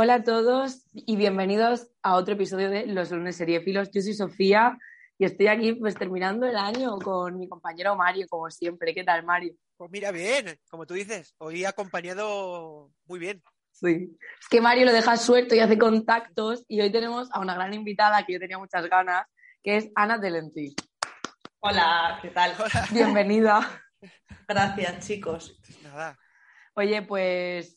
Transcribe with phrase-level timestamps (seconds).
[0.00, 3.90] Hola a todos y bienvenidos a otro episodio de Los lunes seriefilos.
[3.90, 4.78] Yo soy Sofía
[5.18, 8.94] y estoy aquí pues terminando el año con mi compañero Mario, como siempre.
[8.94, 9.54] ¿Qué tal, Mario?
[9.76, 13.42] Pues mira, bien, como tú dices, hoy acompañado muy bien.
[13.72, 17.56] Sí, es que Mario lo deja suelto y hace contactos y hoy tenemos a una
[17.56, 19.26] gran invitada que yo tenía muchas ganas,
[19.64, 20.76] que es Ana Delenti.
[21.58, 22.54] Hola, ¿qué tal?
[22.92, 23.82] Bienvenida.
[24.46, 25.60] Gracias, chicos.
[25.82, 26.16] Nada.
[26.76, 27.74] Oye, pues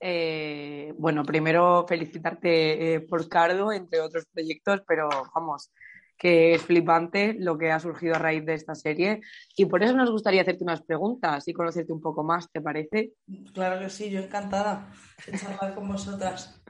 [0.00, 5.70] eh, bueno, primero felicitarte eh, por Cardo, entre otros proyectos, pero vamos,
[6.16, 9.20] que es flipante lo que ha surgido a raíz de esta serie
[9.56, 13.12] y por eso nos gustaría hacerte unas preguntas y conocerte un poco más, ¿te parece?
[13.54, 14.92] Claro que sí, yo encantada
[15.26, 16.62] de charlar con vosotras.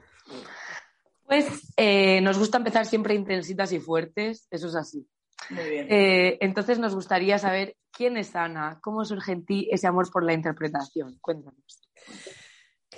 [1.26, 5.06] Pues eh, nos gusta empezar siempre intensitas y fuertes, eso es así.
[5.50, 5.86] Muy bien.
[5.88, 10.24] Eh, entonces nos gustaría saber quién es Ana, cómo surge en ti ese amor por
[10.24, 11.18] la interpretación.
[11.20, 11.88] Cuéntanos.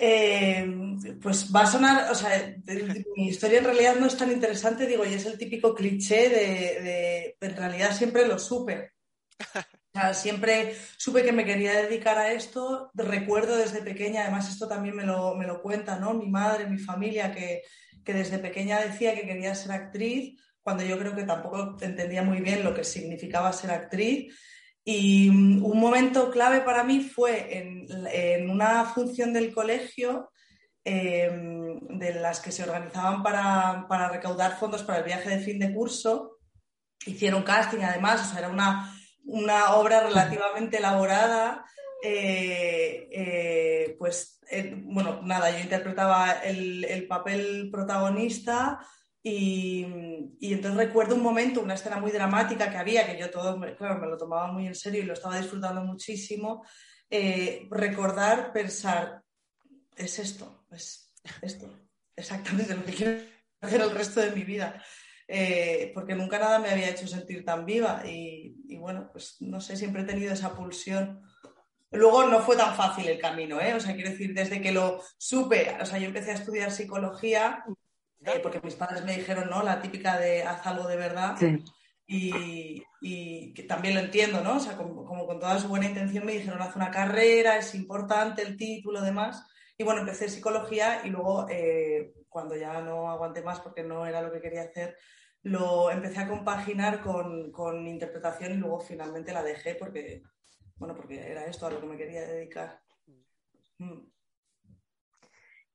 [0.05, 0.65] Eh,
[1.21, 2.31] pues va a sonar, o sea,
[3.15, 6.81] mi historia en realidad no es tan interesante, digo, y es el típico cliché de,
[6.81, 8.91] de- en realidad siempre lo supe.
[9.95, 14.67] O sea, siempre supe que me quería dedicar a esto, recuerdo desde pequeña, además esto
[14.67, 16.13] también me lo, me lo cuenta, ¿no?
[16.15, 17.61] Mi madre, mi familia, que,
[18.03, 22.41] que desde pequeña decía que quería ser actriz, cuando yo creo que tampoco entendía muy
[22.41, 24.33] bien lo que significaba ser actriz.
[24.85, 30.29] Y mm, un momento clave para mí fue en, en una función del colegio
[30.85, 31.31] eh,
[31.89, 35.73] de las que se organizaban para, para recaudar fondos para el viaje de fin de
[35.73, 36.37] curso.
[37.05, 38.93] Hicieron casting, además, o sea, era una,
[39.25, 41.65] una obra relativamente elaborada.
[42.03, 48.85] eh, eh, pues, eh, bueno, nada, yo interpretaba el, el papel protagonista
[49.23, 49.87] y,
[50.39, 53.99] y entonces recuerdo un momento, una escena muy dramática que había, que yo todo, claro,
[53.99, 56.63] me lo tomaba muy en serio y lo estaba disfrutando muchísimo.
[57.09, 59.21] eh, recordar, pensar,
[59.95, 61.67] es esto, es esto,
[62.15, 63.21] exactamente lo que quiero
[63.61, 64.83] hacer el resto de mi vida.
[65.25, 69.61] Eh, porque nunca nada me había hecho sentir tan viva y, y bueno, pues no
[69.61, 71.21] sé, siempre he tenido esa pulsión.
[71.91, 73.73] Luego no fue tan fácil el camino, ¿eh?
[73.73, 77.63] O sea, quiero decir, desde que lo supe, o sea, yo empecé a estudiar psicología
[78.25, 79.63] eh, porque mis padres me dijeron, ¿no?
[79.63, 81.35] La típica de haz algo de verdad.
[81.37, 81.63] Sí.
[82.05, 84.57] Y, y que también lo entiendo, ¿no?
[84.57, 87.73] O sea, como, como con toda su buena intención me dijeron, haz una carrera, es
[87.75, 89.45] importante el título, demás.
[89.77, 94.21] Y bueno, empecé psicología y luego, eh, cuando ya no aguanté más porque no era
[94.21, 94.97] lo que quería hacer,
[95.41, 100.21] lo empecé a compaginar con, con interpretación y luego finalmente la dejé porque,
[100.75, 102.81] bueno, porque era esto a lo que me quería dedicar.
[103.77, 104.12] Mm.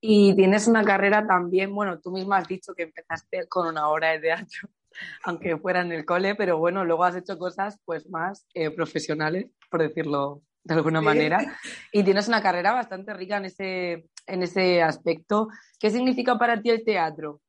[0.01, 4.11] Y tienes una carrera también, bueno, tú misma has dicho que empezaste con una obra
[4.13, 4.69] de teatro,
[5.25, 9.47] aunque fuera en el cole, pero bueno, luego has hecho cosas pues más eh, profesionales,
[9.71, 11.05] por decirlo de alguna Sí.
[11.05, 11.39] manera,
[11.93, 15.49] y tienes una carrera bastante rica en ese, en ese aspecto.
[15.81, 17.41] ¿Qué significa para ti el teatro?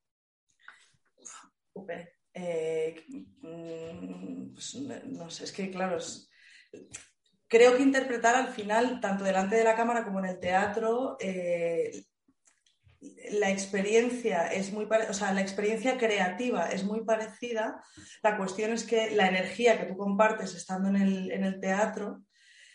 [2.33, 3.03] Eh,
[3.41, 6.29] mm, pues, no sé, es que claro, es-
[7.47, 12.03] creo que interpretar al final, tanto delante de la cámara como en el teatro, eh,
[13.31, 17.81] la experiencia es muy o sea, la experiencia creativa es muy parecida.
[18.23, 22.23] La cuestión es que la energía que tú compartes estando en el, en el teatro,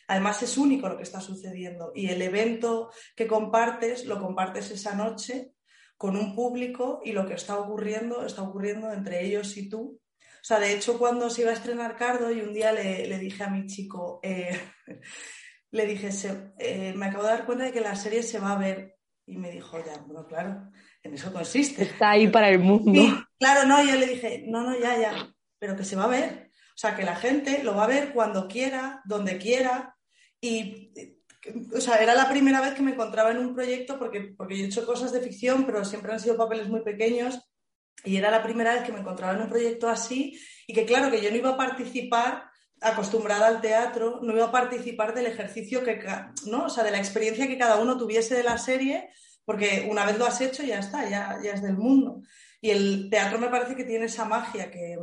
[0.08, 4.94] además es único lo que está sucediendo y el evento que compartes lo compartes esa
[4.94, 5.52] noche
[5.96, 10.00] con un público y lo que está ocurriendo está ocurriendo entre ellos y tú.
[10.20, 13.18] O sea, de hecho, cuando se iba a estrenar Cardo y un día le, le
[13.18, 14.58] dije a mi chico, eh,
[15.70, 18.52] le dije, "Se- eh, me acabo de dar cuenta de que la serie se va
[18.52, 18.96] a ver.
[19.26, 20.70] Y me dijo, ya, bueno, claro,
[21.02, 21.82] en eso consiste.
[21.82, 22.92] Está ahí para el mundo.
[22.92, 26.08] Sí, claro, no, yo le dije, no, no, ya, ya, pero que se va a
[26.08, 26.50] ver.
[26.74, 29.96] O sea, que la gente lo va a ver cuando quiera, donde quiera.
[30.40, 30.92] Y,
[31.74, 34.64] o sea, era la primera vez que me encontraba en un proyecto, porque, porque yo
[34.64, 37.40] he hecho cosas de ficción, pero siempre han sido papeles muy pequeños.
[38.04, 41.10] Y era la primera vez que me encontraba en un proyecto así y que, claro,
[41.10, 42.50] que yo no iba a participar
[42.84, 46.00] acostumbrada al teatro, no iba a participar del ejercicio que,
[46.46, 46.66] ¿no?
[46.66, 49.10] O sea, de la experiencia que cada uno tuviese de la serie,
[49.44, 52.20] porque una vez lo has hecho ya está, ya, ya es del mundo.
[52.60, 54.96] Y el teatro me parece que tiene esa magia que,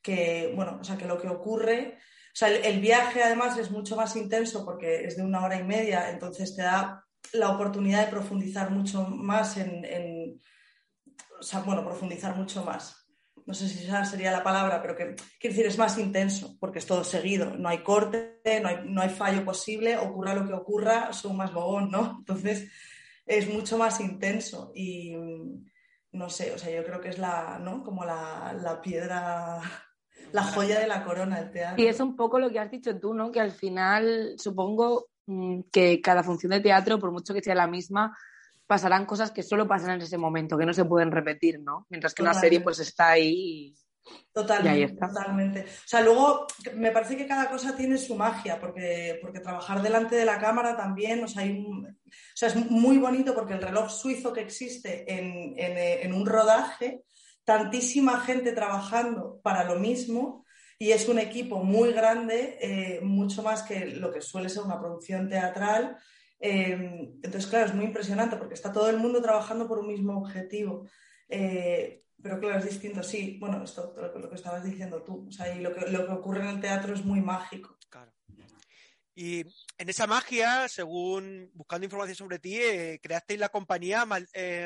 [0.00, 3.96] que bueno, o sea, que lo que ocurre, o sea, el, viaje además es mucho
[3.96, 8.10] más intenso porque es de una hora y media, entonces te da la oportunidad de
[8.10, 10.40] profundizar mucho más en, en
[11.38, 13.01] o sea, bueno, profundizar mucho más
[13.46, 16.78] no sé si esa sería la palabra, pero que quiere decir es más intenso, porque
[16.78, 20.54] es todo seguido, no hay corte, no hay, no hay fallo posible, ocurra lo que
[20.54, 22.16] ocurra, son más bobón, ¿no?
[22.18, 22.70] Entonces
[23.26, 25.14] es mucho más intenso y
[26.12, 27.82] no sé, o sea, yo creo que es la, ¿no?
[27.82, 29.60] Como la, la piedra,
[30.32, 31.82] la joya de la corona del teatro.
[31.82, 33.32] Y es un poco lo que has dicho tú, ¿no?
[33.32, 37.66] Que al final supongo mm, que cada función de teatro, por mucho que sea la
[37.66, 38.16] misma,
[38.66, 41.86] pasarán cosas que solo pasan en ese momento, que no se pueden repetir, ¿no?
[41.90, 43.74] Mientras que una serie pues está ahí
[44.32, 45.60] Totalmente, totalmente.
[45.60, 50.16] O sea, luego me parece que cada cosa tiene su magia, porque, porque trabajar delante
[50.16, 55.04] de la cámara también, o sea, es muy bonito porque el reloj suizo que existe
[55.12, 57.02] en, en, un rodaje,
[57.44, 60.44] tantísima gente trabajando para lo mismo,
[60.78, 64.80] y es un equipo muy grande, eh, mucho más que lo que suele ser una
[64.80, 65.96] producción teatral.
[66.44, 66.74] Eh,
[67.22, 70.88] entonces, claro, es muy impresionante porque está todo el mundo trabajando por un mismo objetivo.
[71.28, 73.38] Eh, pero claro, es distinto, sí.
[73.40, 75.28] Bueno, esto lo, que estabas diciendo tú.
[75.28, 77.78] O sea, y lo que, lo que ocurre en el teatro es muy mágico.
[77.88, 78.12] Claro.
[79.14, 79.44] Y
[79.78, 84.04] en esa magia, según buscando información sobre ti, eh, creasteis la compañía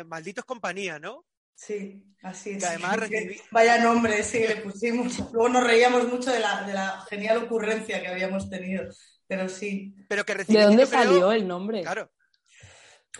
[0.06, 1.26] Malditos Compañía, ¿no?
[1.55, 2.64] Sí, así es.
[2.64, 3.00] además
[3.50, 5.19] Vaya nombre, sí, le pusimos.
[5.32, 8.84] Luego nos reíamos mucho de la, de la genial ocurrencia que habíamos tenido
[9.26, 9.94] pero sí.
[10.08, 11.82] Pero que ¿De dónde salió el nombre?
[11.82, 12.11] Claro.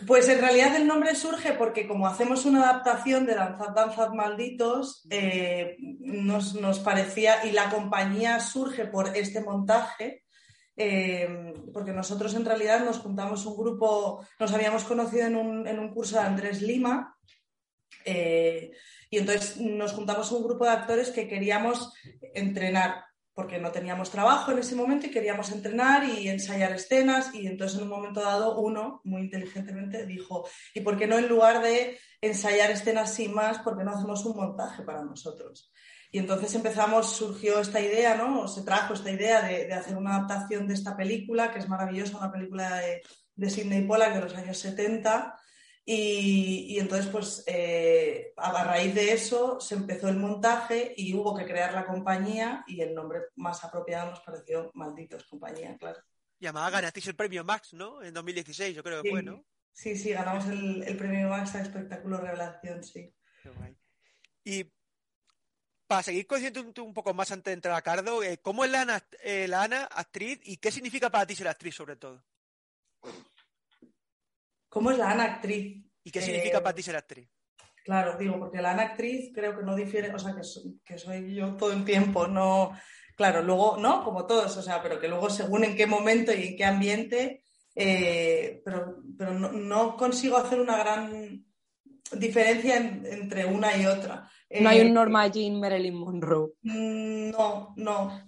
[0.05, 5.07] Pues en realidad el nombre surge porque como hacemos una adaptación de Danzad, Danzad Malditos,
[5.09, 10.23] eh, nos, parecía, y la compañía surge por este montaje,
[10.75, 16.17] eh, porque nosotros en realidad nos juntamos un grupo, nos habíamos conocido en un, curso
[16.17, 17.17] de Andrés Lima,
[18.05, 18.69] eh,
[19.09, 21.91] y entonces nos juntamos un grupo de actores que queríamos
[22.35, 23.06] entrenar
[23.37, 27.77] porque no teníamos trabajo en ese momento y queríamos entrenar y ensayar escenas y entonces
[27.77, 31.99] en un momento dado uno muy inteligentemente dijo, ¿y por qué no en lugar de
[32.19, 35.71] ensayar escenas sin más, por qué no hacemos un montaje para nosotros?
[36.11, 38.47] Y entonces empezamos, surgió esta idea, ¿no?
[38.47, 42.31] Se trajo esta idea de, hacer una adaptación de esta película, que es maravillosa, una
[42.31, 43.03] película de,
[43.35, 45.39] de Sidney Pollack de los años 70,
[45.89, 51.45] y, entonces, pues eh, a raíz de eso se empezó el montaje y hubo que
[51.45, 56.01] crear la compañía y el nombre más apropiado nos pareció Malditos Compañía, claro.
[56.41, 58.03] Llamada ganasteis el premio Max, ¿no?
[58.03, 59.45] En 2016, yo creo que fue, ¿no?
[59.71, 63.15] Sí, sí, ganamos el, premio Max a Espectáculo Revelación, sí.
[64.43, 64.69] Y
[65.87, 68.81] para seguir conociendo un, poco más antes de entrar a Cardo, eh, ¿cómo es la
[68.81, 72.25] Ana, eh, la Ana actriz y qué significa para ti ser actriz sobre todo?
[74.77, 75.83] ¿Cómo es la Ana actriz?
[76.03, 77.27] ¿Y qué significa eh, para ti ser actriz?
[77.83, 80.35] Claro, digo, porque la Ana actriz creo que no difiere, o sea,
[80.85, 82.77] que soy, yo todo el tiempo, no.
[83.15, 84.03] Claro, luego, ¿no?
[84.03, 87.43] Como todos, o sea, pero que luego según en qué momento y en qué ambiente,
[87.73, 91.43] eh, pero, pero no, consigo hacer una gran
[92.11, 94.29] diferencia entre una y otra.
[94.61, 96.51] No hay un eh, Norma Jean Marilyn Monroe.
[96.61, 98.26] Mm, no, no.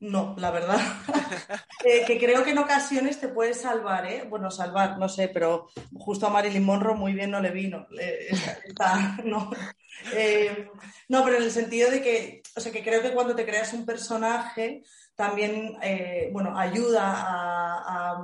[0.00, 0.80] No, la verdad.
[1.84, 4.26] Eh, que creo que en ocasiones te puede salvar, ¿eh?
[4.28, 7.86] Bueno, salvar, no sé, pero justo a Marilyn Monroe muy bien no le vino.
[9.24, 9.50] no.
[10.12, 10.68] Eh,
[11.08, 13.72] no, pero en el sentido de que, o sea, que creo que cuando te creas
[13.74, 14.82] un personaje
[15.14, 18.18] también, eh, bueno, ayuda a,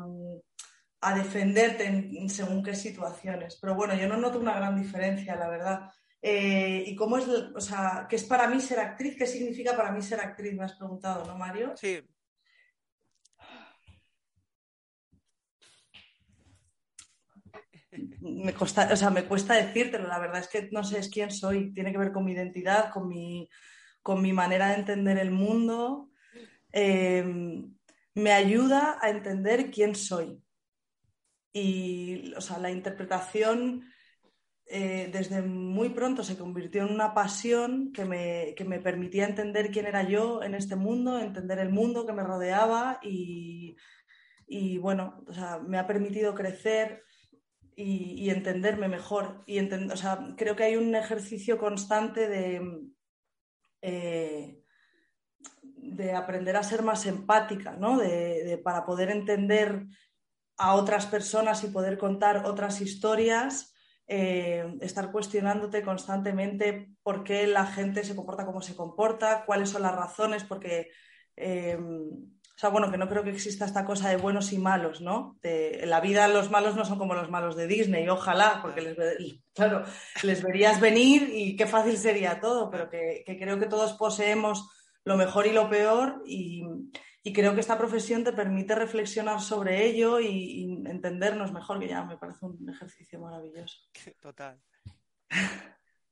[1.01, 3.57] a, defenderte según qué situaciones.
[3.61, 5.91] Pero bueno, yo no noto una gran diferencia, la verdad.
[6.27, 9.15] Eh, ¿Y cómo es, o sea, qué es para mí ser actriz?
[9.15, 10.55] ¿Qué significa para mí ser actriz?
[10.55, 11.75] Me has preguntado, ¿no, Mario?
[11.77, 12.01] Sí.
[18.21, 21.31] Me, cuesta, o sea, me cuesta decírtelo, la verdad es que no sé es quién
[21.31, 23.47] soy, tiene que ver con mi identidad, con mi,
[24.03, 26.09] con mi manera de entender el mundo.
[26.73, 27.71] Em,
[28.15, 30.43] me ayuda a entender quién soy.
[31.53, 33.85] Y, o sea, la interpretación
[34.67, 39.71] eh, desde muy pronto se convirtió en una pasión que me, que me, permitía entender
[39.71, 43.77] quién era yo en este mundo, entender el mundo que me rodeaba y,
[44.47, 47.03] y bueno, o sea, me ha permitido crecer
[47.77, 49.43] y, entenderme mejor.
[49.47, 52.81] Y o sea, creo que hay un ejercicio constante de,
[53.83, 54.63] eh,
[55.53, 57.99] de aprender a ser más empática, ¿no?
[57.99, 59.87] de, para poder entender
[60.57, 63.74] a otras personas y poder contar otras historias
[64.07, 69.83] eh, estar cuestionándote constantemente por qué la gente se comporta como se comporta, cuáles son
[69.83, 70.91] las razones, porque,
[71.37, 75.01] eh, o sea, bueno, que no creo que exista esta cosa de buenos y malos,
[75.01, 75.39] ¿no?
[75.43, 78.97] en la vida los malos no son como los malos de Disney, ojalá, porque les,
[79.55, 79.85] claro,
[80.23, 84.71] les verías venir y qué fácil sería todo, pero que, creo que todos poseemos
[85.05, 86.63] lo mejor y lo peor y,
[87.33, 92.05] creo que esta profesión te permite reflexionar sobre ello y, y, entendernos mejor, que ya
[92.05, 93.79] me parece un ejercicio maravilloso.
[94.21, 94.61] Total.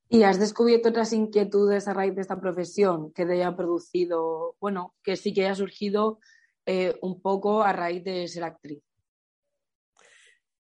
[0.09, 4.95] ¿Y has descubierto otras inquietudes a raíz de esta profesión que te haya producido, bueno,
[5.03, 6.19] que sí que haya surgido
[6.67, 8.83] eh, un poco a raíz de ser actriz?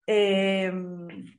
[0.07, 1.39] Em,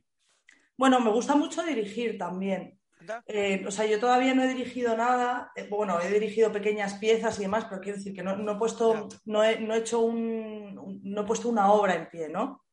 [0.76, 2.78] bueno, me gusta mucho dirigir también.
[3.26, 7.38] Eh, o sea, yo todavía no he dirigido nada, eh, bueno, he dirigido pequeñas piezas
[7.38, 11.24] y demás, pero quiero decir que no, he puesto, no he, hecho un, no he
[11.24, 12.64] puesto una obra en pie, ¿no?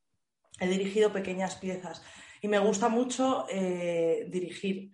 [0.60, 2.02] He dirigido pequeñas piezas
[2.40, 4.92] y me gusta mucho dirigir.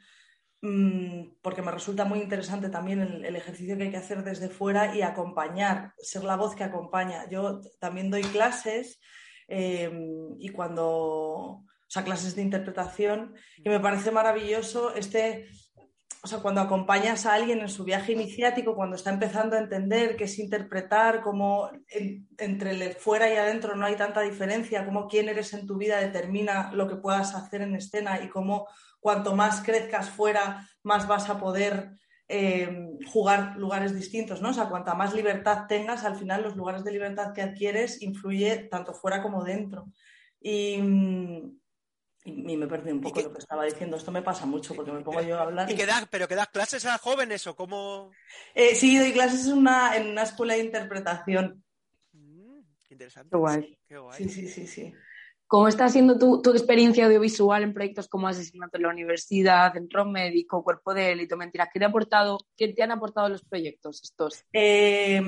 [0.60, 4.94] Mm, porque me resulta muy interesante también el, ejercicio que hay que hacer desde fuera
[4.94, 7.28] y acompañar, ser la voz que acompaña.
[7.30, 9.00] Yo también doy clases
[9.46, 15.48] em, y cuando, o sea, clases de interpretación y me parece maravilloso este,
[16.22, 20.16] o sea, cuando acompañas a alguien en su viaje iniciático, cuando está empezando a entender
[20.16, 21.70] qué es interpretar, cómo
[22.36, 25.98] entre el fuera y adentro no hay tanta diferencia, cómo quién eres en tu vida
[26.00, 28.66] determina lo que puedas hacer en escena y cómo
[29.00, 31.92] cuanto más crezcas fuera, más vas a poder
[32.26, 34.50] eh, jugar lugares distintos, ¿no?
[34.50, 38.68] O sea, cuanta más libertad tengas, al final los lugares de libertad que adquieres influye
[38.70, 39.86] tanto fuera como dentro.
[40.40, 40.78] Y,
[42.32, 43.96] me perdí un poco lo que estaba diciendo.
[43.96, 45.70] Esto me pasa mucho porque me pongo yo a hablar.
[45.70, 45.76] ¿Y,
[46.10, 48.10] pero que das clases a jóvenes o cómo?
[48.54, 51.62] Eh, sí, doy clases en una, en una escuela de interpretación.
[52.12, 53.30] Mm, interesante.
[53.30, 53.78] Qué guay.
[53.86, 54.18] Qué guay.
[54.18, 54.94] Sí, sí, sí, sí.
[55.48, 60.62] ¿Cómo está siendo tu, experiencia audiovisual en proyectos como Asesinato en la Universidad, Centro Médico,
[60.62, 61.70] Cuerpo de Élite, Mentiras?
[61.72, 64.44] ¿Qué te, ha aportado, ¿Qué te han aportado los proyectos estos?
[64.52, 65.22] Eh,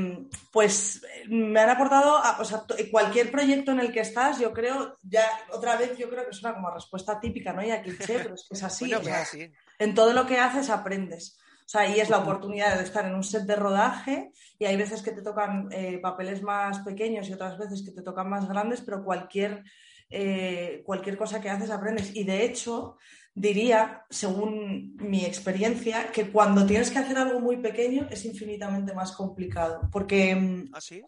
[0.53, 5.25] pues me han aportado, o sea, cualquier proyecto en el que estás, yo creo, ya
[5.53, 7.62] otra vez yo creo que es una como respuesta típica, ¿no?
[7.62, 8.91] Ya cliché, pero es que es así.
[9.00, 9.39] Pues
[9.79, 11.39] en todo lo que haces aprendes.
[11.65, 14.77] O sea, ahí es la oportunidad de estar en un set de rodaje y hay
[14.77, 18.49] veces que te tocan eh, papeles más pequeños y otras veces que te tocan más
[18.49, 19.65] grandes, pero cualquier
[20.11, 22.14] eh, cualquier cosa que haces aprendes.
[22.14, 22.99] Y de hecho,
[23.35, 29.12] diría, según mi experiencia, que cuando tienes que hacer algo muy pequeño es infinitamente más
[29.12, 29.88] complicado.
[29.93, 30.67] Porque.
[30.73, 31.02] ¿Ah, sí?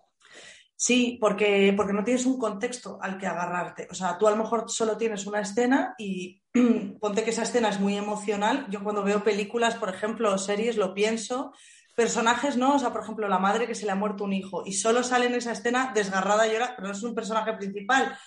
[0.75, 3.87] Sí, porque, porque no tienes un contexto al que agarrarte.
[3.89, 6.43] O sea, tú a lo mejor solo tienes una escena y
[7.01, 8.67] ponte que esa escena es muy emocional.
[8.69, 11.53] Yo cuando veo películas, por ejemplo, o series, lo pienso.
[11.95, 14.65] Personajes no, o sea, por ejemplo, la madre que se le ha muerto un hijo
[14.67, 18.19] y solo sale en esa escena desgarrada y llora, pero no es un personaje principal,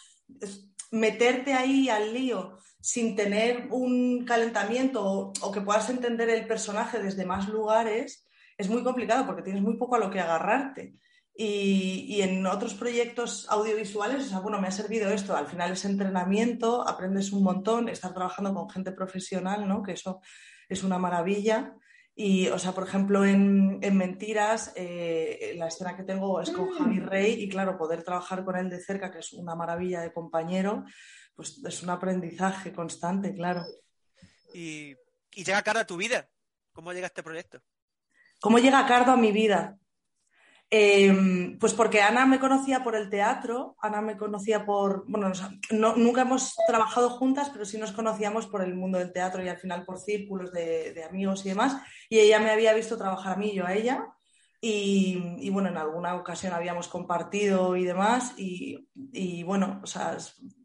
[0.92, 7.26] meterte ahí al lío sin tener un calentamiento o, que puedas entender el personaje desde
[7.26, 8.28] más lugares
[8.58, 10.94] es muy complicado porque tienes muy poco a lo que agarrarte.
[11.38, 15.36] Y, en otros proyectos audiovisuales, o sea, bueno, me ha servido esto.
[15.36, 19.84] Al final es entrenamiento, aprendes un montón, estar trabajando con gente profesional, ¿no?
[19.84, 20.22] Que eso
[20.70, 21.76] es una maravilla.
[22.18, 27.02] Y, o sea, por ejemplo, en, Mentiras, eh, la escena que tengo es con Javi
[27.02, 27.06] mm.
[27.06, 30.86] Rey y, claro, poder trabajar con él de cerca, que es una maravilla de compañero,
[31.36, 33.66] pues es un aprendizaje constante, claro.
[34.54, 34.96] Y,
[35.34, 36.30] llega Cardo a tu vida.
[36.72, 37.62] ¿Cómo llega este proyecto?
[38.40, 39.78] ¿Cómo llega Cardo a mi vida?
[40.78, 45.32] Em, pues porque Ana me conocía por el teatro, Ana me conocía por, bueno,
[45.72, 49.56] nunca hemos trabajado juntas, pero sí nos conocíamos por el mundo del teatro y al
[49.56, 51.82] final por círculos de, amigos y demás.
[52.10, 54.06] Y ella me había visto trabajar a mí, yo a ella.
[54.60, 58.34] Y, bueno, en alguna ocasión habíamos compartido y demás.
[58.38, 60.18] Y, y bueno, o sea,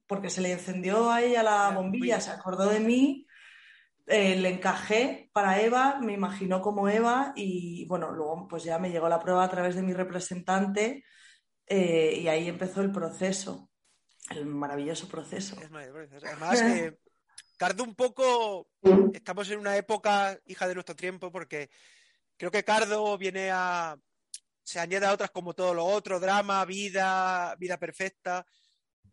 [0.08, 3.28] porque se le encendió a ella la bombilla, se acordó de mí
[4.10, 8.90] eh, le encajé para Eva, me imaginó como Eva y bueno, luego pues ya me
[8.90, 11.04] llegó la prueba a través de mi representante
[11.66, 13.70] eh, y ahí empezó el proceso,
[14.30, 15.56] el maravilloso proceso.
[16.24, 16.98] Además, eh,
[17.56, 18.68] Cardo un poco,
[19.12, 21.70] estamos en una época hija de nuestro tiempo porque
[22.36, 23.96] creo que Cardo viene a,
[24.64, 28.44] se añade a otras como todo lo otro, drama, vida, vida perfecta,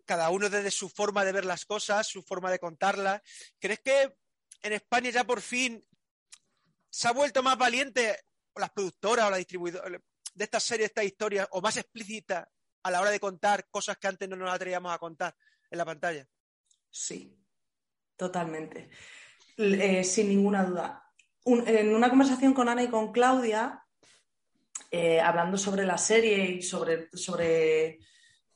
[0.06, 3.22] cada uno desde su forma de ver las cosas, su forma de contarlas.
[3.60, 4.12] ¿Crees que
[4.62, 5.84] en España ya por fin
[6.90, 8.18] se ha vuelto más valiente
[8.56, 12.50] las productoras o la distribuidora de estas series, estas historias, o más explícita
[12.84, 15.36] a la hora de contar cosas que antes no nos atrevíamos a contar
[15.70, 16.28] en la pantalla.
[16.90, 17.36] Sí,
[18.16, 18.90] totalmente.
[19.58, 21.04] Eh, sin ninguna duda.
[21.46, 23.84] en una conversación con Ana y con Claudia,
[24.92, 28.00] eh, hablando sobre la serie y sobre, sobre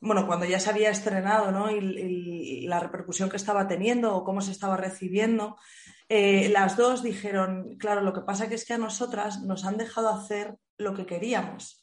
[0.02, 1.70] bueno, cuando ya se había estrenado, ¿no?
[1.70, 5.56] Y, la repercusión que estaba teniendo o cómo se estaba recibiendo,
[6.08, 9.76] eh, las dos dijeron, claro, lo que pasa que es que a nosotras nos han
[9.76, 11.78] dejado hacer lo que queríamos.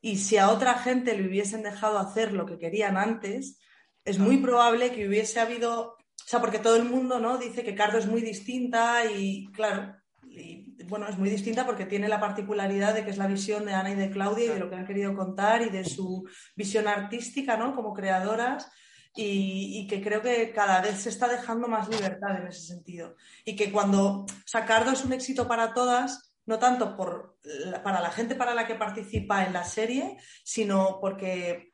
[0.00, 3.58] y si a otra gente le hubiesen dejado hacer lo que querían antes,
[4.04, 7.38] es muy probable que hubiese habido, o sea, porque todo el mundo ¿no?
[7.38, 9.96] dice que Cardo es muy distinta y claro,
[10.28, 13.74] y, bueno, es muy distinta porque tiene la particularidad de que es la visión de
[13.74, 16.88] Ana y de Claudia y de lo que han querido contar y de su visión
[16.88, 17.74] artística, ¿no?
[17.74, 18.70] Como creadoras.
[19.16, 23.14] Y, que creo que cada vez se está dejando más libertad en ese sentido.
[23.44, 27.38] Y que cuando o sea, Cardo es un éxito para todas, no tanto por,
[27.84, 31.70] para la gente para la que participa en la serie, sino porque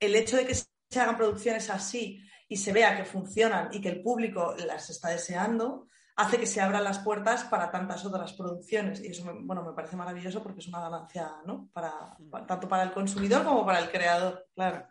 [0.00, 3.88] el hecho de que se hagan producciones así y se vea que funcionan y que
[3.88, 9.00] el público las está deseando, hace que se abran las puertas para tantas otras producciones.
[9.04, 11.68] Y eso me, bueno, me parece maravilloso porque es una ganancia, ¿no?
[11.72, 14.88] Para, tanto para el consumidor como para el creador, claro.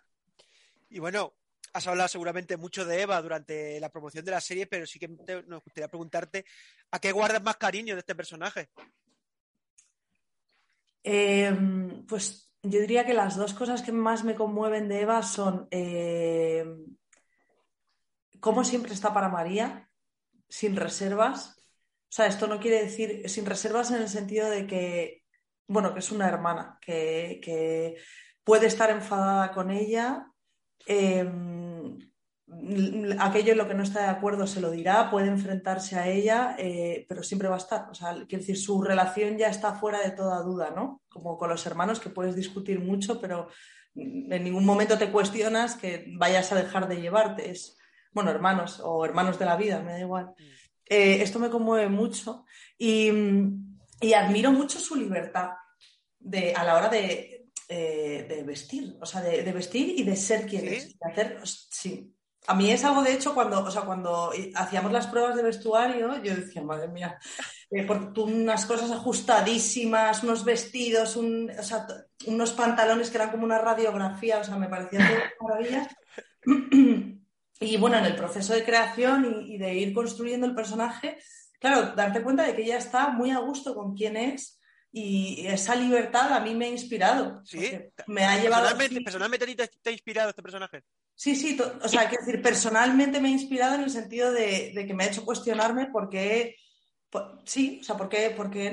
[0.89, 1.33] Y bueno,
[1.73, 5.07] has hablado seguramente mucho de Eva durante la promoción de la serie, pero sí que
[5.07, 6.45] nos gustaría preguntarte
[6.91, 8.69] ¿a qué guardas más cariño de este personaje?
[11.03, 15.67] Em, pues yo diría que las dos cosas que más me conmueven de Eva son
[15.71, 16.95] em,
[18.39, 19.89] cómo siempre está para María,
[20.49, 21.61] sin reservas.
[22.09, 25.23] O sea, esto no quiere decir sin reservas en el sentido de que,
[25.67, 27.97] bueno, que es una hermana, que,
[28.43, 30.27] puede estar enfadada con ella.
[30.85, 31.97] Em,
[33.19, 36.55] aquello en lo que no está de acuerdo se lo dirá, puede enfrentarse a ella,
[36.59, 37.89] eh, pero siempre va a estar.
[37.89, 41.01] O sea, quiero decir, su relación ya está fuera de toda duda, ¿no?
[41.09, 43.49] Como con los hermanos, que puedes discutir mucho, pero
[43.95, 47.49] en ningún momento te cuestionas que vayas a dejar de llevarte.
[47.49, 47.77] Es,
[48.15, 50.33] bueno, hermanos o hermanos de la vida, me da igual.
[50.37, 50.43] Mm.
[50.87, 52.45] Eh, esto me conmueve mucho
[52.77, 53.09] y,
[54.15, 55.51] admiro mucho su libertad
[56.17, 60.67] de, a la hora de, eh, vestir, o sea, de, vestir y de ser quien
[60.67, 60.95] es.
[61.01, 62.15] hacer, sí,
[62.47, 66.21] a mí es algo, de hecho, cuando, o sea, cuando hacíamos las pruebas de vestuario,
[66.23, 67.19] yo decía, madre mía,
[67.71, 74.57] eh, unas cosas ajustadísimas, unos vestidos, unos pantalones que eran como una radiografía, o sea,
[74.57, 75.05] me parecían
[75.41, 75.87] maravillas.
[77.59, 81.17] Y bueno, en el proceso de creación y, de ir construyendo el personaje,
[81.59, 84.59] claro, darte cuenta de que ella está muy a gusto con quién es
[84.91, 87.41] y esa libertad a mí me ha inspirado.
[87.43, 87.71] Sí,
[88.07, 88.63] me ha llevado.
[88.63, 90.83] Personalmente, personalmente te, te ha inspirado este personaje.
[91.15, 94.93] Sí, sí, o sea, quiero decir, personalmente me ha inspirado en el sentido de, que
[94.93, 96.57] me ha hecho cuestionarme por qué,
[97.45, 98.71] sí, o sea, por qué, por, qué,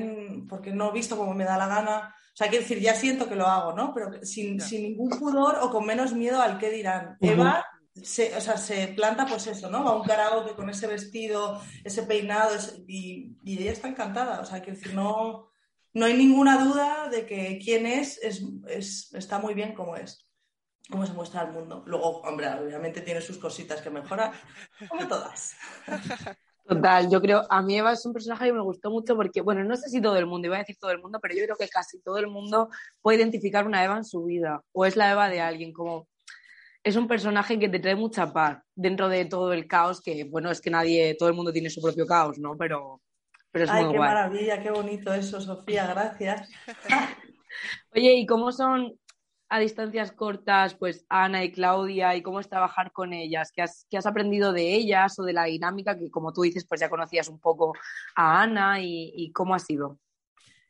[0.73, 2.17] no he visto como me da la gana.
[2.35, 3.95] O sea, quiero decir, ya siento que lo hago, ¿no?
[3.95, 7.17] Pero sin, ningún pudor o con menos miedo al qué dirán.
[7.21, 9.85] Eva se, o sea, se planta pues eso, ¿no?
[9.85, 14.41] Va un karaoke con ese vestido, ese peinado y, ella está encantada.
[14.41, 15.51] O sea, decir, no,
[15.93, 20.27] no hay ninguna duda de que quién es, es está muy bien como es
[20.91, 21.83] cómo se muestra al mundo.
[21.87, 24.33] Luego, hombre, obviamente tiene sus cositas que mejorar,
[24.89, 25.55] como todas.
[26.65, 29.65] Total, yo creo, a mí Eva es un personaje que me gustó mucho porque, bueno,
[29.65, 31.57] no sé si todo el mundo, iba a decir todo el mundo, pero yo creo
[31.57, 32.69] que casi todo el mundo
[33.01, 36.07] puede identificar una Eva en su vida, o es la Eva de alguien, como
[36.85, 40.51] es un personaje que te trae mucha paz dentro de todo el caos, que, bueno,
[40.51, 42.57] es que nadie, todo el mundo tiene su propio caos, ¿no?
[42.57, 43.01] Pero,
[43.51, 46.51] pero es Ay, muy qué maravilla, qué bonito eso, Sofía, gracias.
[47.95, 48.99] Oye, ¿y cómo son
[49.49, 53.53] a distancias cortas, pues Ana y Claudia y cómo es trabajar con ellas?
[53.53, 56.81] ¿Qué has, has aprendido de ellas o de la dinámica que, como tú dices, pues
[56.81, 57.75] ya conocías un poco
[58.17, 59.99] a Ana y, cómo ha sido?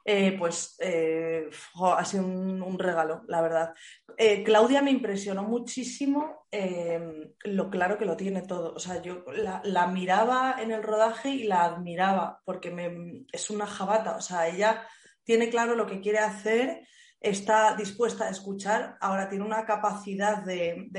[0.04, 1.48] Eh, pues eh,
[1.80, 3.74] ha sido un, regalo, la verdad.
[4.16, 6.46] Eh, Claudia me impresionó muchísimo
[7.44, 8.74] lo claro que lo tiene todo.
[8.74, 14.16] O sea, yo la, miraba en el rodaje y la admiraba porque es una jabata.
[14.16, 14.86] O sea, ella
[15.24, 16.82] tiene claro lo que quiere hacer
[17.22, 20.90] está dispuesta a escuchar, ahora tiene una capacidad de,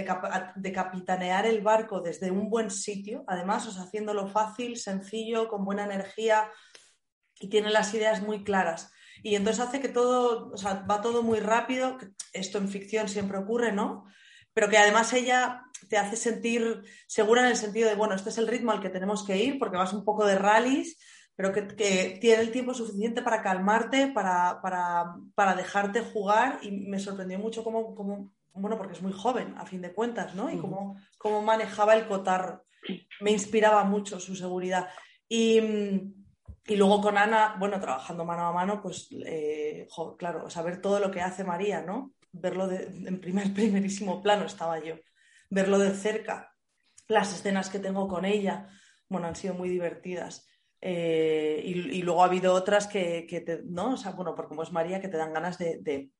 [0.73, 5.83] capitanear el barco desde un buen sitio, además, o sea, haciéndolo fácil, sencillo, con buena
[5.83, 6.49] energía
[7.43, 8.93] y tiene las ideas muy claras.
[9.21, 11.97] Y entonces hace que todo, o sea, va todo muy rápido,
[12.31, 14.05] esto en ficción siempre ocurre, ¿no?
[14.53, 18.37] Pero que además ella te hace sentir segura en el sentido de, bueno, este es
[18.37, 20.97] el ritmo al que tenemos que ir, porque vas un poco de rallies
[21.35, 21.63] pero que,
[22.21, 27.95] tiene el tiempo suficiente para calmarte, para, para, dejarte jugar y me sorprendió mucho cómo,
[27.95, 30.51] cómo, bueno, porque es muy joven a fin de cuentas, ¿no?
[30.51, 32.63] Y cómo, cómo manejaba el cotarro.
[33.19, 34.89] Me inspiraba mucho su seguridad.
[35.27, 36.13] Y,
[36.65, 41.11] y luego con Ana, bueno, trabajando mano a mano, pues, eh, claro, saber todo lo
[41.11, 42.13] que hace María, ¿no?
[42.31, 44.95] Verlo en primer, primerísimo plano estaba yo.
[45.49, 46.55] Verlo de cerca,
[47.07, 48.69] las escenas que tengo con ella,
[49.09, 50.47] bueno, han sido muy divertidas.
[50.79, 53.93] Eh, y, luego ha habido otras que, te, ¿no?
[53.93, 56.11] O sea, bueno, por como es María, que te dan ganas de, de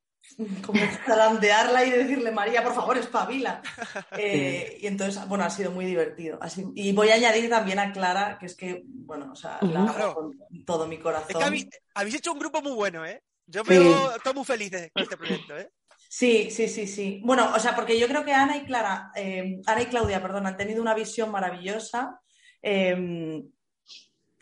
[0.65, 3.61] como zarandearla y decirle, María, por favor, espabila.
[4.17, 6.37] Eh, y entonces, bueno, ha sido muy divertido.
[6.41, 10.37] Así, y voy a añadir también a Clara, que es que, bueno, o sea, con
[10.65, 11.41] todo mi corazón.
[11.43, 13.23] habéis, hecho un grupo muy bueno, ¿eh?
[13.45, 15.69] Yo veo, estoy muy feliz con este proyecto, ¿eh?
[16.09, 17.21] Sí, sí, sí, sí.
[17.23, 20.45] Bueno, o sea, porque yo creo que Ana y Clara, eh, Ana y Claudia, perdón,
[20.45, 22.21] han tenido una visión maravillosa.
[22.61, 23.43] Eh,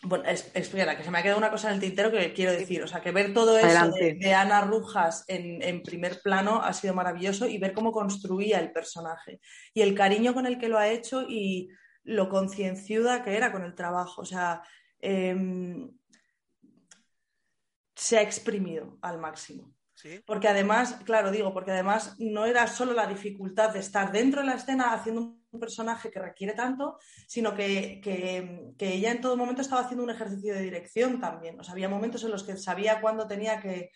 [0.03, 2.81] bueno, espera, que se me ha quedado una cosa en el tintero que quiero decir.
[2.83, 7.47] O sea, que ver todo eso de, Ana Rujas en, primer plano ha sido maravilloso
[7.47, 9.39] y ver cómo construía el personaje
[9.73, 11.69] y el cariño con el que lo ha hecho y
[12.03, 14.21] lo concienciuda que era con el trabajo.
[14.21, 14.63] O sea,
[14.99, 15.91] em,
[17.95, 19.71] se ha exprimido al máximo.
[20.25, 24.47] Porque además, claro, digo, porque además no era solo la dificultad de estar dentro de
[24.47, 28.01] la escena haciendo un personaje que requiere tanto, sino que,
[28.79, 31.59] ella en todo momento estaba haciendo un ejercicio de dirección también.
[31.59, 33.91] O sea, había momentos en los que sabía cuándo tenía que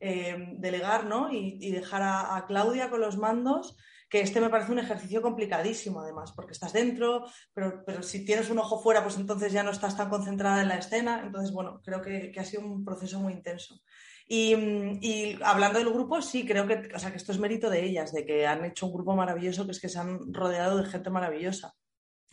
[0.00, 1.32] eh, delegar ¿no?
[1.32, 3.76] y, dejar a, Claudia con los mandos
[4.08, 8.48] que este me parece un ejercicio complicadísimo además, porque estás dentro, pero, pero, si tienes
[8.48, 11.20] un ojo fuera, pues entonces ya no estás tan concentrada en la escena.
[11.22, 13.82] Entonces, bueno, creo que, que ha sido un proceso muy intenso.
[14.30, 18.12] Y, hablando del grupo, sí, creo que, o sea, que esto es mérito de ellas,
[18.12, 21.08] de que han hecho un grupo maravilloso, que es que se han rodeado de gente
[21.08, 21.74] maravillosa.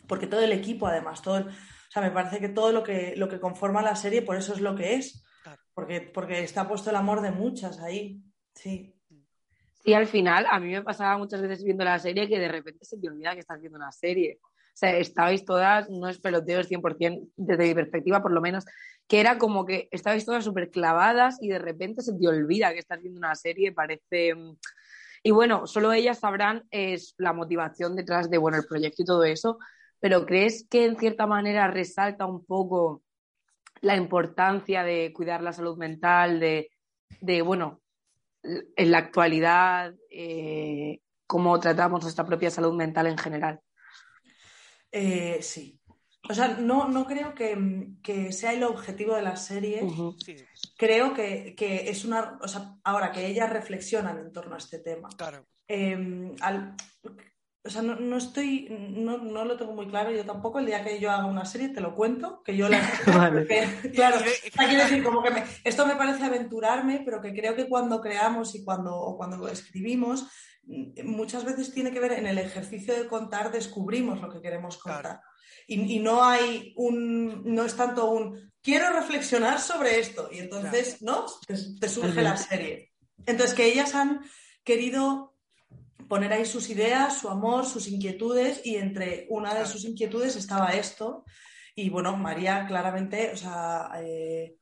[0.06, 3.28] Porque todo el equipo, además, todo o sea, me parece que todo lo que, lo
[3.28, 5.24] que conforma la serie, por eso es lo que es.
[5.72, 8.20] Porque, porque está puesto el amor de muchas ahí.
[8.54, 8.94] Sí.
[9.84, 12.84] Y al final, a mí me pasaba muchas veces viendo la serie que de repente
[12.84, 14.40] se te olvida que estás viendo una serie.
[14.76, 18.66] Sea, estabais todas, no es peloteo, es 100% desde mi perspectiva, por lo menos,
[19.08, 22.80] que era como que estabais todas súper clavadas y de repente se te olvida que
[22.80, 24.34] estás viendo una serie, parece...
[24.34, 24.58] Mm,
[25.22, 29.24] y bueno, solo ellas sabrán es la motivación detrás de, bueno, el proyecto y todo
[29.24, 29.58] eso,
[29.98, 33.02] pero ¿crees que en cierta manera resalta un poco
[33.80, 36.70] la importancia de cuidar la salud mental, de,
[37.22, 37.80] de bueno,
[38.42, 43.60] en la actualidad, eh, cómo tratamos nuestra propia salud mental en general?
[44.92, 45.80] Eh, sí.
[46.28, 49.86] O sea, no, no creo que, sea el objetivo de la serie.
[50.76, 52.38] Creo que, es una.
[52.42, 55.08] O sea, ahora que ellas reflexionan en torno a este tema.
[55.16, 55.46] Claro.
[55.68, 56.34] Em,
[57.66, 60.60] o sea, no, estoy, no, lo tengo muy claro, yo tampoco.
[60.60, 62.78] El día que yo haga una serie te lo cuento, que yo la.
[63.92, 64.18] claro,
[64.54, 68.64] quiero decir, como que esto me parece aventurarme, pero que creo que cuando creamos y
[68.64, 70.28] cuando, cuando lo escribimos,
[70.66, 75.20] muchas veces tiene que ver en el ejercicio de contar, descubrimos lo que queremos contar.
[75.68, 80.28] Y, no hay un, no es tanto un quiero reflexionar sobre esto.
[80.30, 81.26] Y entonces, ¿no?
[81.46, 82.92] Te, surge la serie.
[83.24, 84.24] Entonces, que ellas han
[84.64, 85.36] querido
[86.08, 90.70] poner ahí sus ideas, su amor, sus inquietudes, y entre una de sus inquietudes estaba
[90.70, 91.24] esto.
[91.74, 94.56] Y bueno, María claramente, o sea, eh,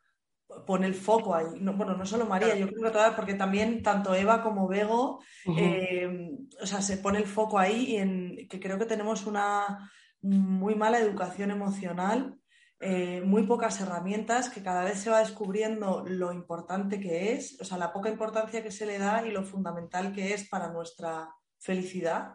[0.66, 1.46] pone el foco ahí.
[1.60, 5.20] No, bueno, no solo María, yo creo que todas, porque también tanto Eva como Bego,
[5.56, 9.90] eh, o sea, se pone el foco ahí y en que creo que tenemos una
[10.22, 12.38] muy mala educación emocional,
[12.80, 17.64] eh, muy pocas herramientas, que cada vez se va descubriendo lo importante que es, o
[17.64, 21.28] sea, la poca importancia que se le da y lo fundamental que es para nuestra
[21.58, 22.34] felicidad.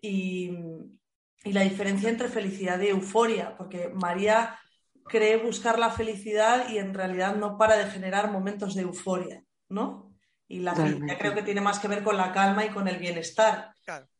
[0.00, 0.50] Y,
[1.44, 4.58] y la diferencia entre felicidad y euforia, porque María
[5.04, 10.12] cree buscar la felicidad y en realidad no para de generar momentos de euforia, ¿no?
[10.46, 12.98] Y la felicidad creo que tiene más que ver con la calma y con el
[12.98, 13.72] bienestar.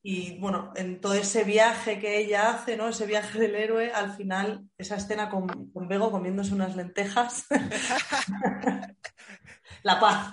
[0.03, 2.89] Y bueno, en todo ese viaje que ella hace, ¿no?
[2.89, 7.47] Ese viaje del héroe, al final, esa escena con, con Bego comiéndose unas lentejas.
[9.83, 10.33] la paz.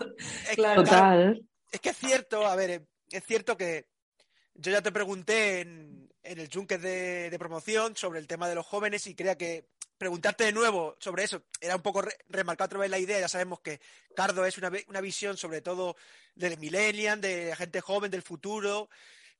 [0.49, 1.45] Es, Total.
[1.71, 3.87] Es que es cierto, a ver, es cierto que
[4.55, 9.07] yo ya te pregunté en, el Junket de, promoción sobre el tema de los jóvenes
[9.07, 9.67] y creía que
[10.01, 13.19] preguntarte de nuevo sobre eso era un poco remarcar otra vez la idea.
[13.19, 13.79] Ya sabemos que
[14.15, 15.95] Cardo es una, una visión sobre todo
[16.33, 18.89] del millennial, de gente joven, del futuro.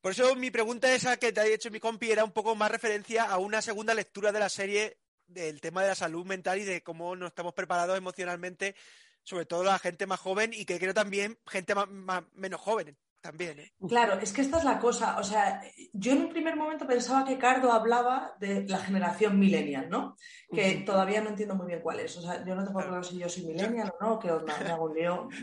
[0.02, 2.70] Por eso mi pregunta esa que te ha hecho mi compi era un poco más
[2.70, 6.64] referencia a una segunda lectura de la serie del tema de la salud mental y
[6.64, 8.76] de cómo nos estamos preparados emocionalmente,
[9.24, 13.60] sobre todo la gente más joven y que creo también gente más menos joven también.
[13.60, 13.74] ¿eh?
[13.88, 15.18] Claro, es que esta es la cosa.
[15.18, 15.62] O sea,
[15.94, 20.18] yo en un primer momento pensaba que Cardo hablaba de la generación millennial, ¿no?
[20.52, 22.18] Que todavía no entiendo muy bien cuál es.
[22.18, 24.72] O sea, yo no tengo claro si yo soy millennial o no, que onda, me
[24.72, 25.30] hago un lío.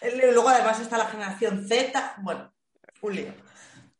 [0.00, 2.16] Eh, luego además está la generación Z.
[2.22, 2.52] Bueno,
[3.02, 3.32] un lío.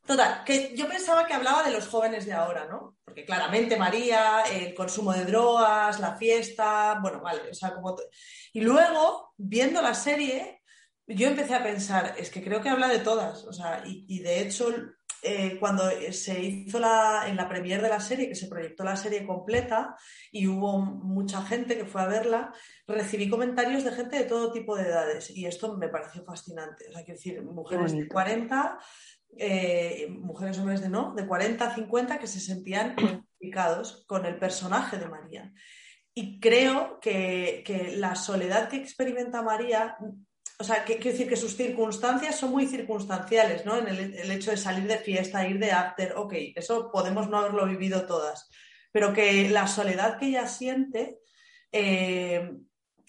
[0.06, 2.96] Total, que yo pensaba que hablaba de los jóvenes de ahora, ¿no?
[3.04, 7.96] Porque claramente María, el consumo de drogas, la fiesta, bueno, vale, o sea, como...
[8.52, 10.62] Y luego, viendo la serie,
[11.06, 14.40] yo empecé a pensar, es que creo que habla de todas, o sea, y, de
[14.40, 14.74] hecho,
[15.22, 18.96] eh, cuando se hizo la, en la premier de la serie, que se proyectó la
[18.96, 19.94] serie completa
[20.32, 22.52] y hubo mucha gente que fue a verla,
[22.88, 26.86] recibí comentarios de gente de todo tipo de edades y esto me pareció fascinante.
[26.88, 28.78] O sea, quiero decir, mujeres de 40,
[29.38, 34.38] eh, mujeres hombres de no, de 40 a 50 que se sentían identificados con el
[34.38, 35.52] personaje de María.
[36.14, 39.96] Y creo que, que la soledad que experimenta María
[40.58, 43.76] o sea, quiero decir que sus circunstancias son muy circunstanciales, ¿no?
[43.76, 47.66] En el, hecho de salir de fiesta, ir de after, ok, eso podemos no haberlo
[47.66, 48.48] vivido todas,
[48.90, 51.18] pero que la soledad que ella siente,
[51.72, 52.52] eh,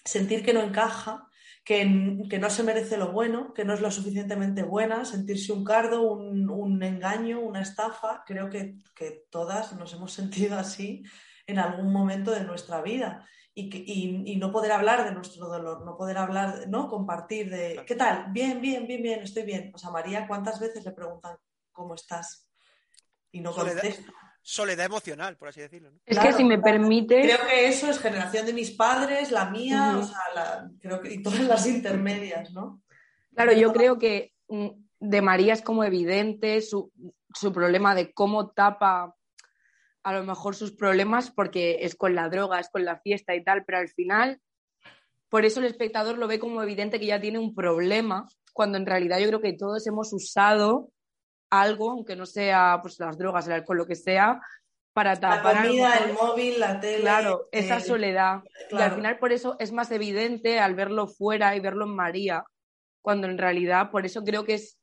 [0.04, 1.26] sentir que no encaja,
[1.64, 6.02] que, no se merece lo bueno, que no es lo suficientemente buena, sentirse un cardo,
[6.02, 11.02] un, engaño, una estafa, creo que, que todas nos hemos sentido así
[11.46, 13.26] en algún momento de nuestra vida
[13.60, 16.88] y, no poder hablar de nuestro dolor, no poder hablar, ¿no?
[16.88, 18.26] Compartir de, ¿qué tal?
[18.30, 19.72] Bien, bien, bien, bien, estoy bien.
[19.74, 21.36] O sea, María, ¿cuántas veces le preguntan
[21.72, 22.48] cómo estás?
[23.32, 23.82] Y no soledad,
[24.42, 25.90] soledad emocional, por así decirlo.
[26.06, 27.20] Es que si me permite...
[27.20, 31.22] Creo que eso es generación de mis padres, la mía, o sea, creo que, y
[31.22, 32.80] todas las intermedias, ¿no?
[33.34, 34.68] Claro, yo creo que mm,
[35.00, 36.92] de María es como evidente su,
[37.34, 39.14] su problema de cómo tapa
[40.08, 43.44] a lo mejor sus problemas porque es con la droga, es con la fiesta y
[43.44, 44.40] tal, pero al final,
[45.28, 48.86] por eso el espectador lo ve como evidente que ya tiene un problema, cuando en
[48.86, 50.90] realidad yo creo que todos hemos usado
[51.50, 54.40] algo, aunque no sea pues las drogas, el alcohol, lo que sea,
[54.94, 55.56] para tapar.
[55.56, 57.02] La comida, el móvil, la tele.
[57.02, 58.40] Claro, esa soledad.
[58.70, 62.44] Y al final por eso es más evidente al verlo fuera y verlo en María,
[63.02, 64.78] cuando en realidad por eso creo que es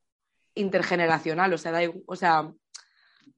[0.53, 2.53] intergeneracional, o sea, da, o sea